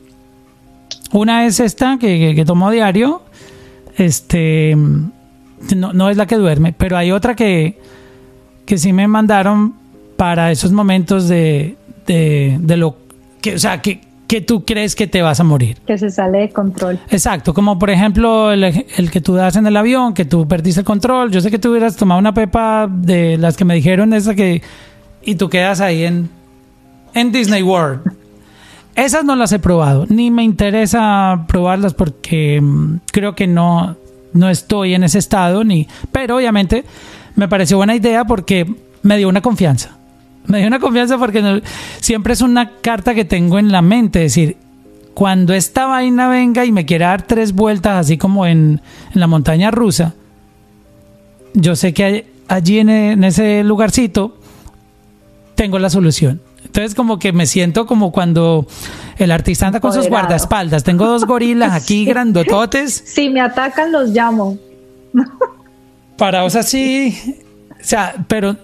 [1.15, 3.21] una es esta que, que, tomo diario.
[3.97, 4.75] Este
[5.75, 7.79] no, no, es la que duerme, pero hay otra que,
[8.65, 9.73] que sí me mandaron
[10.17, 12.97] para esos momentos de, de, de lo
[13.41, 15.77] que, o sea, que, que tú crees que te vas a morir.
[15.85, 16.99] Que se sale de control.
[17.09, 20.85] Exacto, como por ejemplo el, que tú das en el avión, que tú perdiste el
[20.85, 21.31] control.
[21.31, 24.61] Yo sé que tú hubieras tomado una pepa de las que me dijeron, esa que.
[25.23, 26.29] y tú quedas ahí en,
[27.13, 28.01] en Disney World.
[28.95, 33.97] Esas no las he probado, ni me interesa probarlas porque mm, creo que no,
[34.33, 35.87] no estoy en ese estado, ni.
[36.11, 36.85] Pero obviamente
[37.35, 39.97] me pareció buena idea porque me dio una confianza
[40.47, 41.61] me dio una confianza porque
[41.99, 44.57] siempre es una carta que tengo en la mente, es decir,
[45.13, 48.81] cuando esta vaina venga y me quiera dar tres vueltas, así como en,
[49.13, 50.13] la montaña rusa,
[51.53, 54.37] yo sé que allí en, ese lugarcito
[55.55, 56.41] tengo la solución.
[56.75, 58.67] Entonces como que me siento como cuando
[59.17, 60.83] el artista anda con sus guardaespaldas.
[60.83, 63.01] Tengo dos gorilas aquí grandototes.
[63.05, 64.57] Si me atacan los llamo.
[66.17, 67.17] Paraos así.
[67.71, 68.57] O sea, pero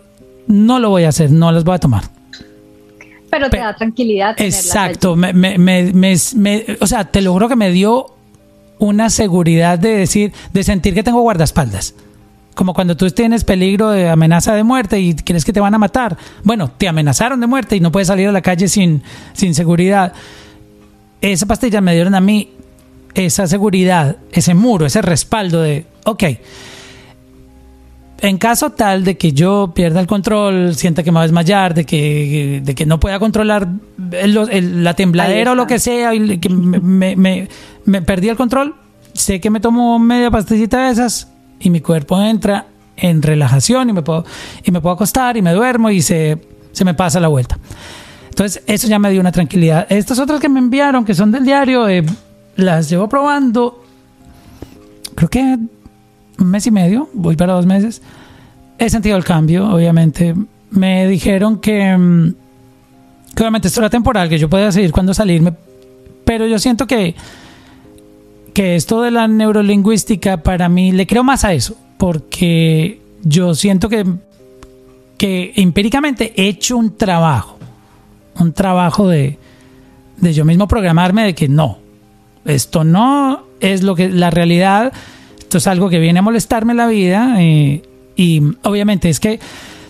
[0.45, 2.03] no lo voy a hacer, no las voy a tomar.
[3.29, 4.35] Pero te da tranquilidad.
[4.39, 8.07] Exacto, me, me, me, o sea, te logro que me dio
[8.77, 11.95] una seguridad de decir, de sentir que tengo guardaespaldas.
[12.55, 15.77] Como cuando tú tienes peligro de amenaza de muerte y crees que te van a
[15.77, 16.17] matar.
[16.43, 20.13] Bueno, te amenazaron de muerte y no puedes salir a la calle sin, sin seguridad.
[21.21, 22.51] Esa pastilla me dieron a mí
[23.13, 26.23] esa seguridad, ese muro, ese respaldo de, ok,
[28.21, 31.73] en caso tal de que yo pierda el control, sienta que me va a desmayar,
[31.73, 36.49] de que, de que no pueda controlar la tembladera o lo que sea, y que
[36.49, 38.75] me, me, perdí el control,
[39.13, 41.30] sé que me tomo media pastillita de esas
[41.61, 42.65] y mi cuerpo entra
[42.97, 44.25] en relajación y me puedo,
[44.63, 46.37] y me puedo acostar y me duermo y se,
[46.71, 47.57] se me pasa la vuelta.
[48.29, 49.87] Entonces, eso ya me dio una tranquilidad.
[49.89, 52.03] Estas otras que me enviaron, que son del diario, eh,
[52.55, 53.83] las llevo probando,
[55.15, 55.57] creo que
[56.39, 58.01] un mes y medio, voy para dos meses,
[58.77, 60.33] he sentido el cambio, obviamente.
[60.71, 62.33] Me dijeron que, mm,
[63.35, 65.53] que obviamente esto era temporal, que yo podía seguir cuando salirme,
[66.25, 67.15] pero yo siento que,
[68.53, 73.89] que esto de la neurolingüística para mí le creo más a eso, porque yo siento
[73.89, 74.05] que,
[75.17, 77.57] que empíricamente he hecho un trabajo,
[78.39, 79.37] un trabajo de,
[80.17, 81.79] de yo mismo programarme de que no,
[82.45, 84.91] esto no es lo que la realidad
[85.51, 87.81] esto es algo que viene a molestarme la vida eh,
[88.15, 89.41] y obviamente es que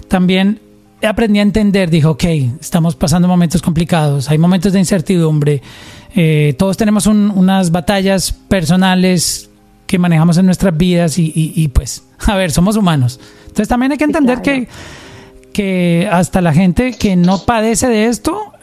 [0.07, 0.59] también
[1.07, 2.23] aprendí a entender, dijo, ok,
[2.59, 5.61] estamos pasando momentos complicados, hay momentos de incertidumbre,
[6.15, 9.49] eh, todos tenemos unas batallas personales
[9.87, 13.19] que manejamos en nuestras vidas y, pues, a ver, somos humanos.
[13.41, 14.67] Entonces también hay que entender que,
[15.53, 18.53] que hasta la gente que no padece de esto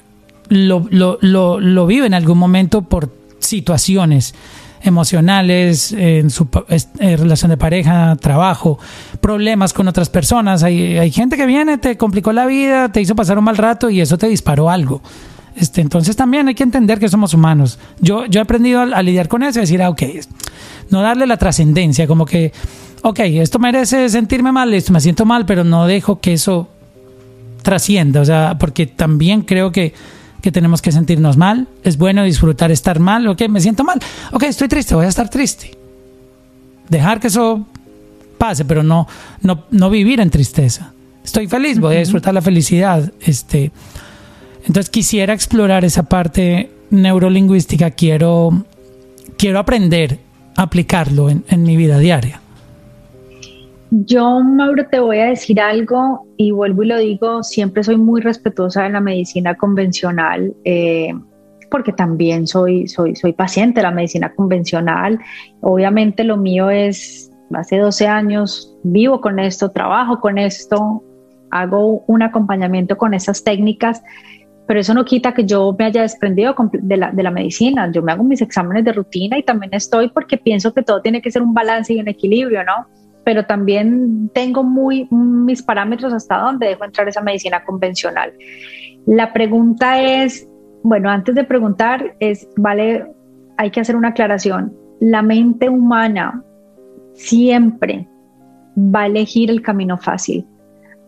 [0.49, 4.35] lo, lo, lo, lo vive en algún momento por situaciones
[4.83, 8.79] emocionales, en su eh, relación de pareja, trabajo,
[9.21, 10.63] problemas con otras personas.
[10.63, 13.91] Hay, hay gente que viene, te complicó la vida, te hizo pasar un mal rato
[13.91, 15.03] y eso te disparó algo.
[15.57, 17.79] Este, entonces también hay que entender que somos humanos.
[18.01, 20.03] Yo, yo he aprendido a, lidiar con eso y decir, ah, ok,
[20.91, 22.53] no darle la trascendencia, como que,
[23.03, 26.69] ok, esto merece sentirme mal, esto me siento mal, pero no dejo que eso
[27.63, 29.95] trascienda, o sea, porque también creo que
[30.41, 31.69] que tenemos que sentirnos mal.
[31.83, 33.27] Es bueno disfrutar estar mal.
[33.27, 33.99] Ok, me siento mal.
[34.33, 35.77] Ok, estoy triste, voy a estar triste.
[36.89, 37.67] Dejar que eso
[38.39, 39.07] pase, pero no,
[39.43, 40.93] no, no vivir en tristeza.
[41.25, 43.13] Estoy feliz, voy a disfrutar la felicidad.
[43.21, 43.73] Este,
[44.65, 47.91] entonces quisiera explorar esa parte neurolingüística.
[47.91, 48.65] Quiero,
[49.37, 50.21] quiero aprender
[50.57, 52.41] a aplicarlo en, en mi vida diaria.
[53.91, 58.21] Yo, Mauro, te voy a decir algo y vuelvo y lo digo, siempre soy muy
[58.21, 61.15] respetuosa de la medicina convencional, eh,
[61.71, 65.19] porque también soy, soy, soy paciente de la medicina convencional.
[65.63, 71.03] Obviamente lo mío es, hace 12 años vivo con esto, trabajo con esto,
[71.51, 74.03] hago un acompañamiento con esas técnicas,
[74.67, 77.91] pero eso no quita que yo me haya desprendido de la, de la medicina.
[77.91, 81.23] Yo me hago mis exámenes de rutina y también estoy porque pienso que todo tiene
[81.23, 82.87] que ser un balance y un equilibrio, ¿no?
[83.25, 88.33] Pero también tengo muy mis parámetros hasta donde dejo entrar esa medicina convencional.
[89.07, 90.49] La pregunta es,
[90.83, 93.07] bueno, antes de preguntar, es, vale,
[93.57, 94.73] hay que hacer una aclaración.
[95.01, 96.43] La mente humana
[97.15, 98.09] siempre
[98.77, 100.47] va a elegir el camino fácil.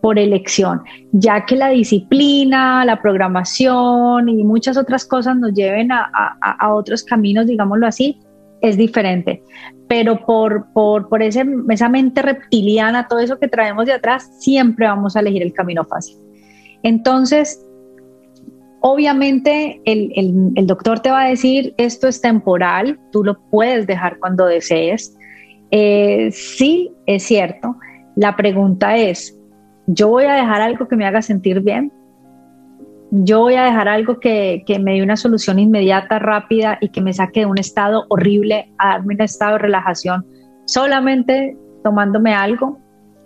[0.01, 0.81] por elección,
[1.11, 6.09] ya que la disciplina, la programación y muchas otras cosas nos lleven a,
[6.41, 8.19] a otros caminos, digámoslo así,
[8.61, 9.43] es diferente.
[9.91, 14.87] Pero por, por, por ese, esa mente reptiliana, todo eso que traemos de atrás, siempre
[14.87, 16.15] vamos a elegir el camino fácil.
[16.81, 17.61] Entonces,
[18.79, 20.13] obviamente el,
[20.55, 25.13] el, doctor te va a decir, esto es temporal, tú lo puedes dejar cuando desees.
[25.71, 27.75] Eh, sí, es cierto.
[28.15, 29.37] La pregunta es,
[29.87, 31.91] ¿yo voy a dejar algo que me haga sentir bien?
[33.11, 37.13] Yo voy a dejar algo que, me dé una solución inmediata, rápida y que me
[37.13, 40.25] saque de un estado horrible a darme un estado de relajación
[40.65, 42.79] solamente tomándome algo,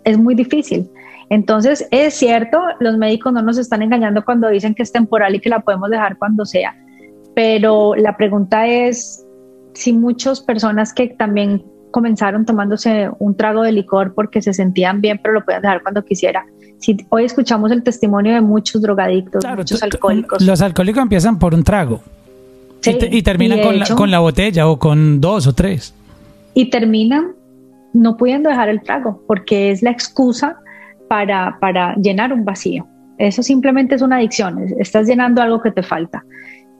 [0.04, 0.90] es muy difícil.
[1.30, 5.40] Entonces, es cierto, los médicos no nos están engañando cuando dicen que es temporal y
[5.40, 6.74] que la podemos dejar cuando sea,
[7.34, 9.24] pero la pregunta es
[9.74, 15.20] si muchas personas que también comenzaron tomándose un trago de licor porque se sentían bien,
[15.22, 16.44] pero lo podían dejar cuando quisiera,
[16.78, 20.42] si hoy escuchamos el testimonio de muchos drogadictos, muchos alcohólicos.
[20.42, 22.02] Los alcohólicos empiezan por un trago
[22.84, 25.94] y, terminan con, la, con la botella o con dos o tres.
[26.54, 27.32] Y terminan
[27.92, 30.58] no pudiendo dejar el trago porque es la excusa
[31.08, 32.86] para, para llenar un vacío.
[33.18, 36.24] Eso simplemente es una adicción, estás llenando algo que te falta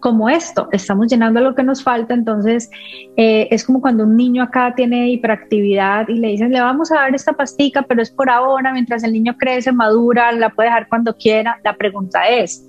[0.01, 2.71] como esto, estamos llenando lo que nos falta, entonces
[3.17, 6.97] eh, es como cuando un niño acá tiene hiperactividad y le dicen, le vamos a
[6.97, 10.89] dar esta pastica, pero es por ahora, mientras el niño crece, madura, la puede dejar
[10.89, 11.59] cuando quiera.
[11.65, 12.69] La pregunta es,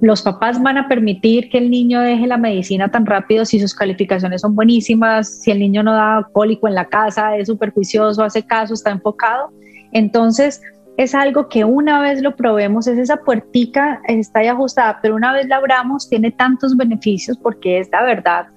[0.00, 3.74] ¿los papás van a permitir que el niño deje la medicina tan rápido si sus
[3.74, 8.24] calificaciones son buenísimas, si el niño no da cólico en la casa, es súper juicioso,
[8.24, 9.50] hace caso, está enfocado?
[9.92, 10.60] Entonces,
[10.98, 15.32] es algo que una vez lo probemos, es esa puertica, está ahí ajustada, pero una
[15.32, 18.48] vez la abramos, tiene tantos beneficios porque es la verdad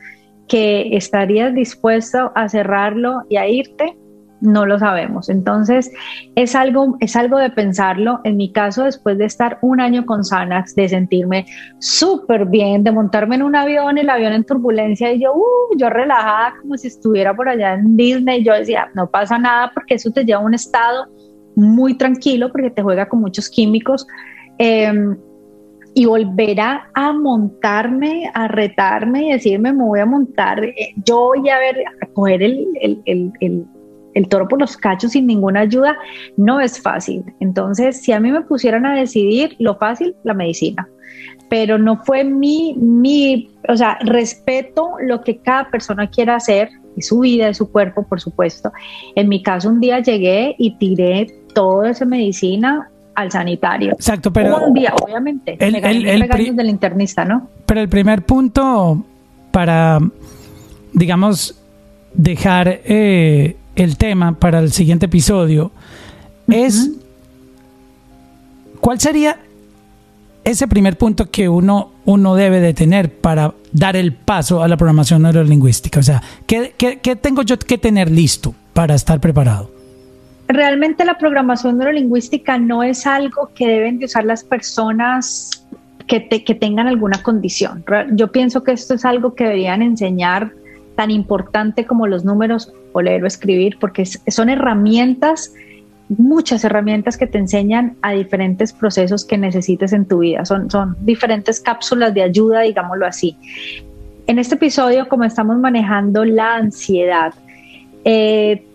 [0.47, 3.95] que estarías dispuesto a cerrarlo y a irte,
[4.41, 5.29] no lo sabemos.
[5.29, 5.91] Entonces,
[6.33, 8.21] es algo, es algo de pensarlo.
[8.23, 11.45] En mi caso, después de estar un año con Sanax, de sentirme
[11.77, 15.91] súper bien, de montarme en un avión, el avión en turbulencia, y yo, uh, yo
[15.91, 20.09] relajada como si estuviera por allá en Disney, yo decía, no pasa nada porque eso
[20.09, 21.07] te lleva a un estado
[21.55, 24.07] muy tranquilo porque te juega con muchos químicos.
[24.57, 25.17] Em,
[25.93, 31.49] y volver a, montarme, a retarme y decirme, me voy a montar, eh, yo voy
[31.49, 32.67] a ver, a coger el,
[33.05, 35.97] el, toro por los cachos sin ninguna ayuda,
[36.37, 37.23] no es fácil.
[37.39, 40.87] Entonces, si a mí me pusieran a decidir lo fácil, la medicina.
[41.49, 47.01] Pero no fue mi, mi, o sea, respeto lo que cada persona quiera hacer, y
[47.01, 48.71] su vida, de su cuerpo, por supuesto.
[49.15, 53.93] En mi caso, un día llegué y tiré toda esa medicina al sanitario.
[53.93, 54.65] Exacto, pero...
[54.65, 55.57] Un día, obviamente.
[55.59, 57.49] El, el, del internista, ¿no?
[57.65, 59.03] Pero el primer punto
[59.51, 59.99] para,
[60.93, 61.59] digamos,
[62.13, 65.71] dejar eh, el tema para el siguiente episodio
[66.47, 66.91] es...
[68.79, 69.37] ¿Cuál sería
[70.43, 74.77] ese primer punto que uno, uno debe de tener para dar el paso a la
[74.77, 75.99] programación neurolingüística?
[75.99, 79.81] O sea, ¿qué, qué tengo yo que tener listo para estar preparado?
[80.53, 85.65] realmente la programación neurolingüística no es algo que deben de usar las personas
[86.07, 87.83] que, que tengan alguna condición.
[88.13, 90.51] Yo pienso que esto es algo que deberían enseñar
[90.95, 95.53] tan importante como los números o leer o escribir, porque son herramientas,
[96.17, 100.45] muchas herramientas que te enseñan a diferentes procesos que necesites en tu vida.
[100.45, 103.37] Son, son diferentes cápsulas de ayuda, digámoslo así.
[104.27, 107.33] En este episodio, como estamos manejando la ansiedad,
[108.03, 108.65] eh,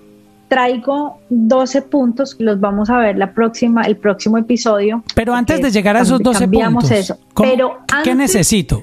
[0.48, 5.02] traigo 12 puntos, los vamos a ver la próxima, el próximo episodio.
[5.14, 7.18] Pero antes de llegar a esos 12 puntos, eso.
[7.36, 8.82] Pero ¿qué necesito?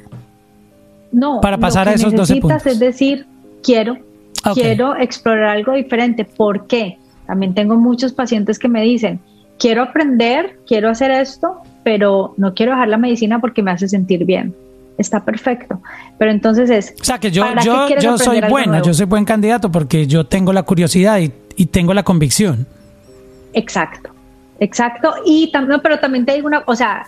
[1.12, 2.66] No, para pasar a esos 12 puntos.
[2.66, 3.26] Es decir,
[3.64, 3.98] quiero,
[4.54, 6.26] quiero explorar algo diferente.
[6.26, 6.98] ¿Por qué?
[7.28, 9.20] También tengo muchos pacientes que me dicen,
[9.60, 14.26] quiero aprender, quiero hacer esto, pero no quiero dejar la medicina porque me hace sentir
[14.26, 14.54] bien
[14.96, 15.82] está perfecto.
[16.20, 16.94] Pero entonces es...
[17.02, 20.54] O sea, que yo, yo, yo soy buena, yo soy buen candidato porque yo tengo
[20.54, 22.68] la curiosidad y y tengo la convicción.
[23.54, 24.10] Exacto,
[24.60, 25.14] exacto.
[25.26, 27.06] Y también, pero también te digo una, o sea,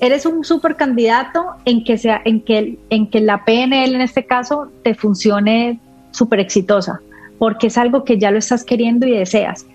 [0.00, 4.26] eres un super candidato en que sea, en que, en que la PNL en este
[4.26, 7.00] caso te funcione súper exitosa,
[7.38, 9.66] porque es algo que ya lo estás queriendo y deseas.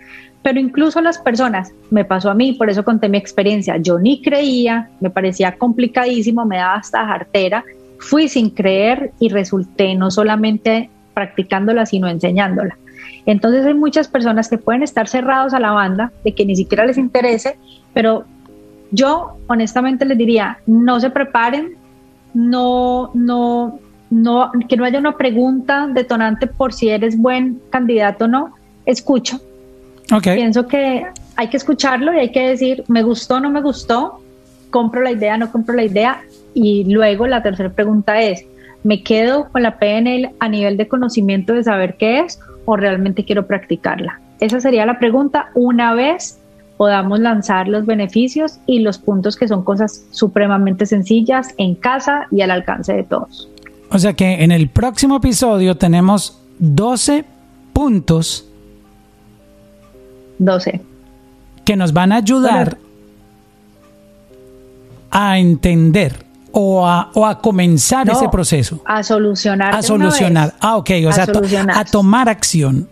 [0.44, 4.22] Pero incluso las personas, me pasó a mí, por eso conté mi experiencia, yo ni
[4.22, 7.64] creía, me parecía complicadísimo, me daba hasta jartera,
[8.00, 12.78] fui sin creer y resulté no solamente practicándola, sino enseñándola.
[13.28, 16.86] Entonces hay muchas personas que pueden estar cerrados a la banda, de que ni siquiera
[16.86, 17.58] les interese,
[17.94, 18.26] pero
[18.90, 21.76] yo honestamente les diría, no se preparen,
[22.34, 23.80] no, no,
[24.12, 28.54] no, que no haya una pregunta detonante por si eres buen candidato o no,
[28.86, 29.40] escucho.
[30.22, 31.08] Pienso que
[31.38, 34.22] hay que escucharlo y hay que decir, me gustó, no me gustó,
[34.70, 36.22] compro la idea, no compro la idea.
[36.54, 38.46] Y luego la tercera pregunta es,
[38.84, 43.24] ¿me quedo con la PNL a nivel de conocimiento de saber qué es o realmente
[43.24, 44.20] quiero practicarla?
[44.42, 46.38] Esa sería la pregunta una vez
[46.76, 52.42] podamos lanzar los beneficios y los puntos que son cosas supremamente sencillas en casa y
[52.42, 53.48] al alcance de todos.
[53.92, 57.26] O sea que en el próximo episodio tenemos 12
[57.74, 58.48] puntos.
[60.40, 60.82] 12.
[61.66, 62.78] Que nos van a ayudar
[65.12, 68.82] a entender o a, o a comenzar ese proceso.
[68.86, 69.76] A solucionar.
[69.76, 70.54] A solucionar.
[70.60, 70.90] Ah, ok.
[71.08, 71.28] O sea,
[71.76, 72.88] a tomar acción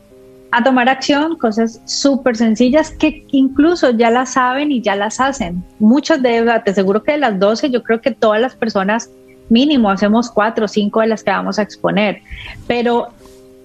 [0.51, 5.63] a tomar acción, cosas súper sencillas que incluso ya las saben y ya las hacen.
[5.79, 9.11] Muchas de ellas, te seguro que de las 12, yo creo que todas las personas
[9.49, 12.21] mínimo hacemos cuatro o cinco de las que vamos a exponer,
[12.67, 13.09] pero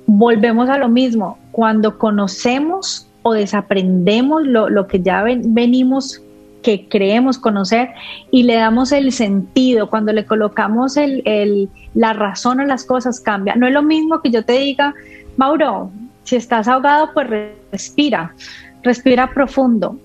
[0.07, 6.21] volvemos a lo mismo, cuando conocemos o desaprendemos lo, lo que ya venimos
[6.63, 7.91] que creemos conocer
[8.31, 13.21] y le damos el sentido, cuando le colocamos el, el, la razón a las cosas
[13.21, 13.55] cambia.
[13.55, 14.95] No es lo mismo que yo te diga,
[15.37, 15.91] Mauro,
[16.25, 17.29] si estás ahogado, pues
[17.71, 18.35] respira,
[18.83, 19.99] respira profundo.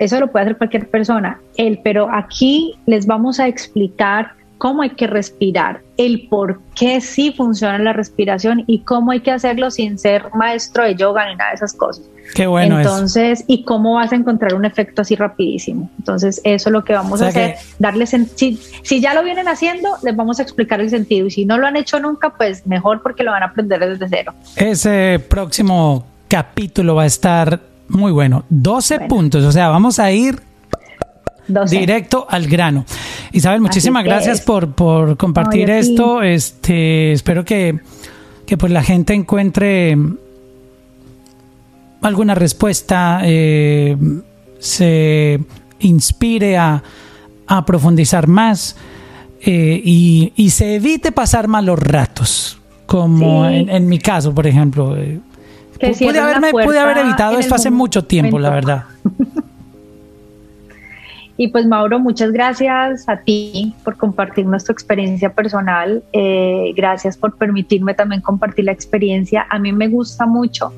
[0.00, 1.40] Eso lo puede hacer cualquier persona.
[1.56, 7.32] Él, pero aquí les vamos a explicar cómo hay que respirar, el por qué sí
[7.34, 11.52] funciona la respiración y cómo hay que hacerlo sin ser maestro de yoga ni nada
[11.52, 12.04] de esas cosas.
[12.34, 12.76] Qué bueno.
[12.76, 15.88] Entonces, y cómo vas a encontrar un efecto así rapidísimo.
[15.98, 19.96] Entonces, eso es lo que vamos a hacer, darles, si, si ya lo vienen haciendo,
[20.02, 21.26] les vamos a explicar el sentido.
[21.26, 24.08] Y si no lo han hecho nunca, pues mejor porque lo van a aprender desde
[24.10, 24.34] cero.
[24.56, 28.44] Ese próximo capítulo va a estar muy bueno.
[28.50, 30.49] 12 puntos, o sea, vamos a ir
[31.68, 32.84] Directo al grano.
[33.32, 36.22] Isabel, muchísimas gracias por, por compartir esto.
[36.22, 37.80] Este, espero que,
[38.46, 39.96] que pues la gente encuentre
[42.02, 43.96] alguna respuesta, eh,
[44.58, 45.40] se
[45.80, 46.82] inspire a,
[47.46, 48.76] a profundizar más
[49.42, 54.96] eh, y, y, se evite pasar malos ratos, como en, mi caso, por ejemplo.
[54.96, 55.20] Eh,
[55.78, 58.84] pude, haberme, pude haber evitado esto hace mucho tiempo, la verdad.
[61.40, 66.02] Y pues Mauro, muchas gracias a ti por compartir nuestra experiencia personal.
[66.12, 69.46] Eh, gracias por permitirme también compartir la experiencia.
[69.48, 70.70] A mí me gusta mucho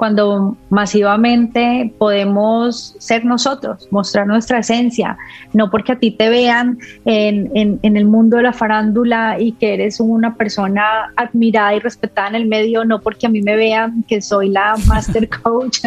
[0.00, 5.18] cuando masivamente podemos ser nosotros, mostrar nuestra esencia,
[5.52, 7.50] no porque a ti te vean en,
[7.82, 12.34] en, el mundo de la farándula y que eres una persona admirada y respetada en
[12.36, 15.80] el medio, no porque a mí me vean que soy la master coach,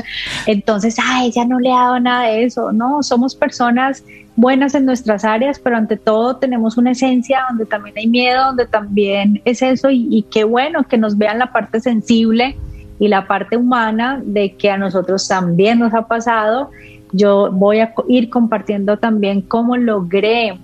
[0.46, 4.04] entonces, a ella no le ha dado nada de eso, no, somos personas
[4.36, 8.66] buenas en nuestras áreas, pero ante todo tenemos una esencia donde también hay miedo, donde
[8.66, 12.56] también es eso y, y qué bueno que nos vean la parte sensible
[13.00, 16.72] y la parte humana de que a nosotros también nos ha pasado.
[17.12, 20.58] Yo voy a ir compartiendo también cómo logré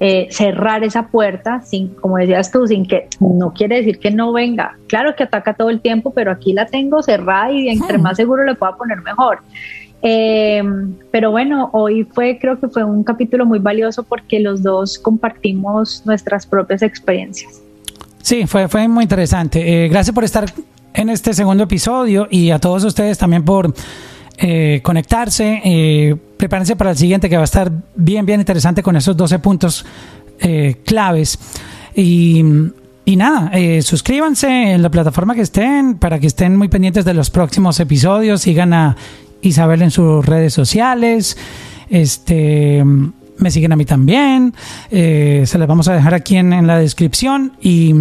[0.00, 4.32] eh, cerrar esa puerta, sin, como decías tú, sin que no quiere decir que no
[4.32, 4.76] venga.
[4.88, 8.44] Claro que ataca todo el tiempo, pero aquí la tengo cerrada y entre más seguro
[8.44, 9.38] le pueda poner mejor.
[10.06, 14.98] Em, pero bueno, hoy fue, creo que fue un capítulo muy valioso porque los dos
[14.98, 17.62] compartimos nuestras propias experiencias.
[18.20, 19.84] Sí, fue, fue muy interesante.
[19.84, 20.44] Eh, gracias por estar
[20.92, 23.72] en este segundo episodio y a todos ustedes también por
[24.36, 25.62] eh, conectarse.
[25.64, 29.38] Eh, prepárense para el siguiente que va a estar bien, bien interesante con esos 12
[29.38, 29.86] puntos
[30.38, 31.38] eh, claves.
[31.94, 32.44] Y,
[33.06, 37.30] y nada, suscríbanse en la plataforma que estén para que estén muy pendientes de los
[37.30, 38.42] próximos episodios.
[38.42, 38.96] Sigan a
[39.44, 41.36] Isabel en sus redes sociales.
[41.88, 42.82] Este
[43.38, 44.54] me siguen a mí también.
[44.90, 47.52] Eh, se las vamos a dejar aquí en, en la descripción.
[47.60, 47.94] Y,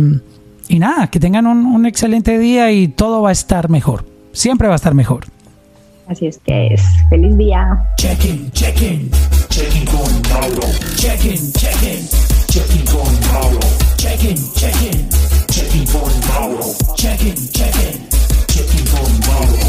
[0.67, 4.05] y, nada, que tengan un, un, excelente día y todo va a estar mejor.
[4.31, 5.25] Siempre va a estar mejor.
[6.07, 6.81] Así es que es.
[7.09, 7.81] Feliz día.
[7.97, 9.09] Check-in, check-in,
[9.49, 10.67] check-in con Mauro.
[10.97, 12.07] Check-in, check-in,
[12.47, 13.59] check-in con Mauro.
[13.97, 15.09] Check-in, check-in,
[15.47, 16.65] check-in con Mauro.
[16.95, 18.07] Check-in, check-in,
[18.47, 19.62] check-in con Mauro.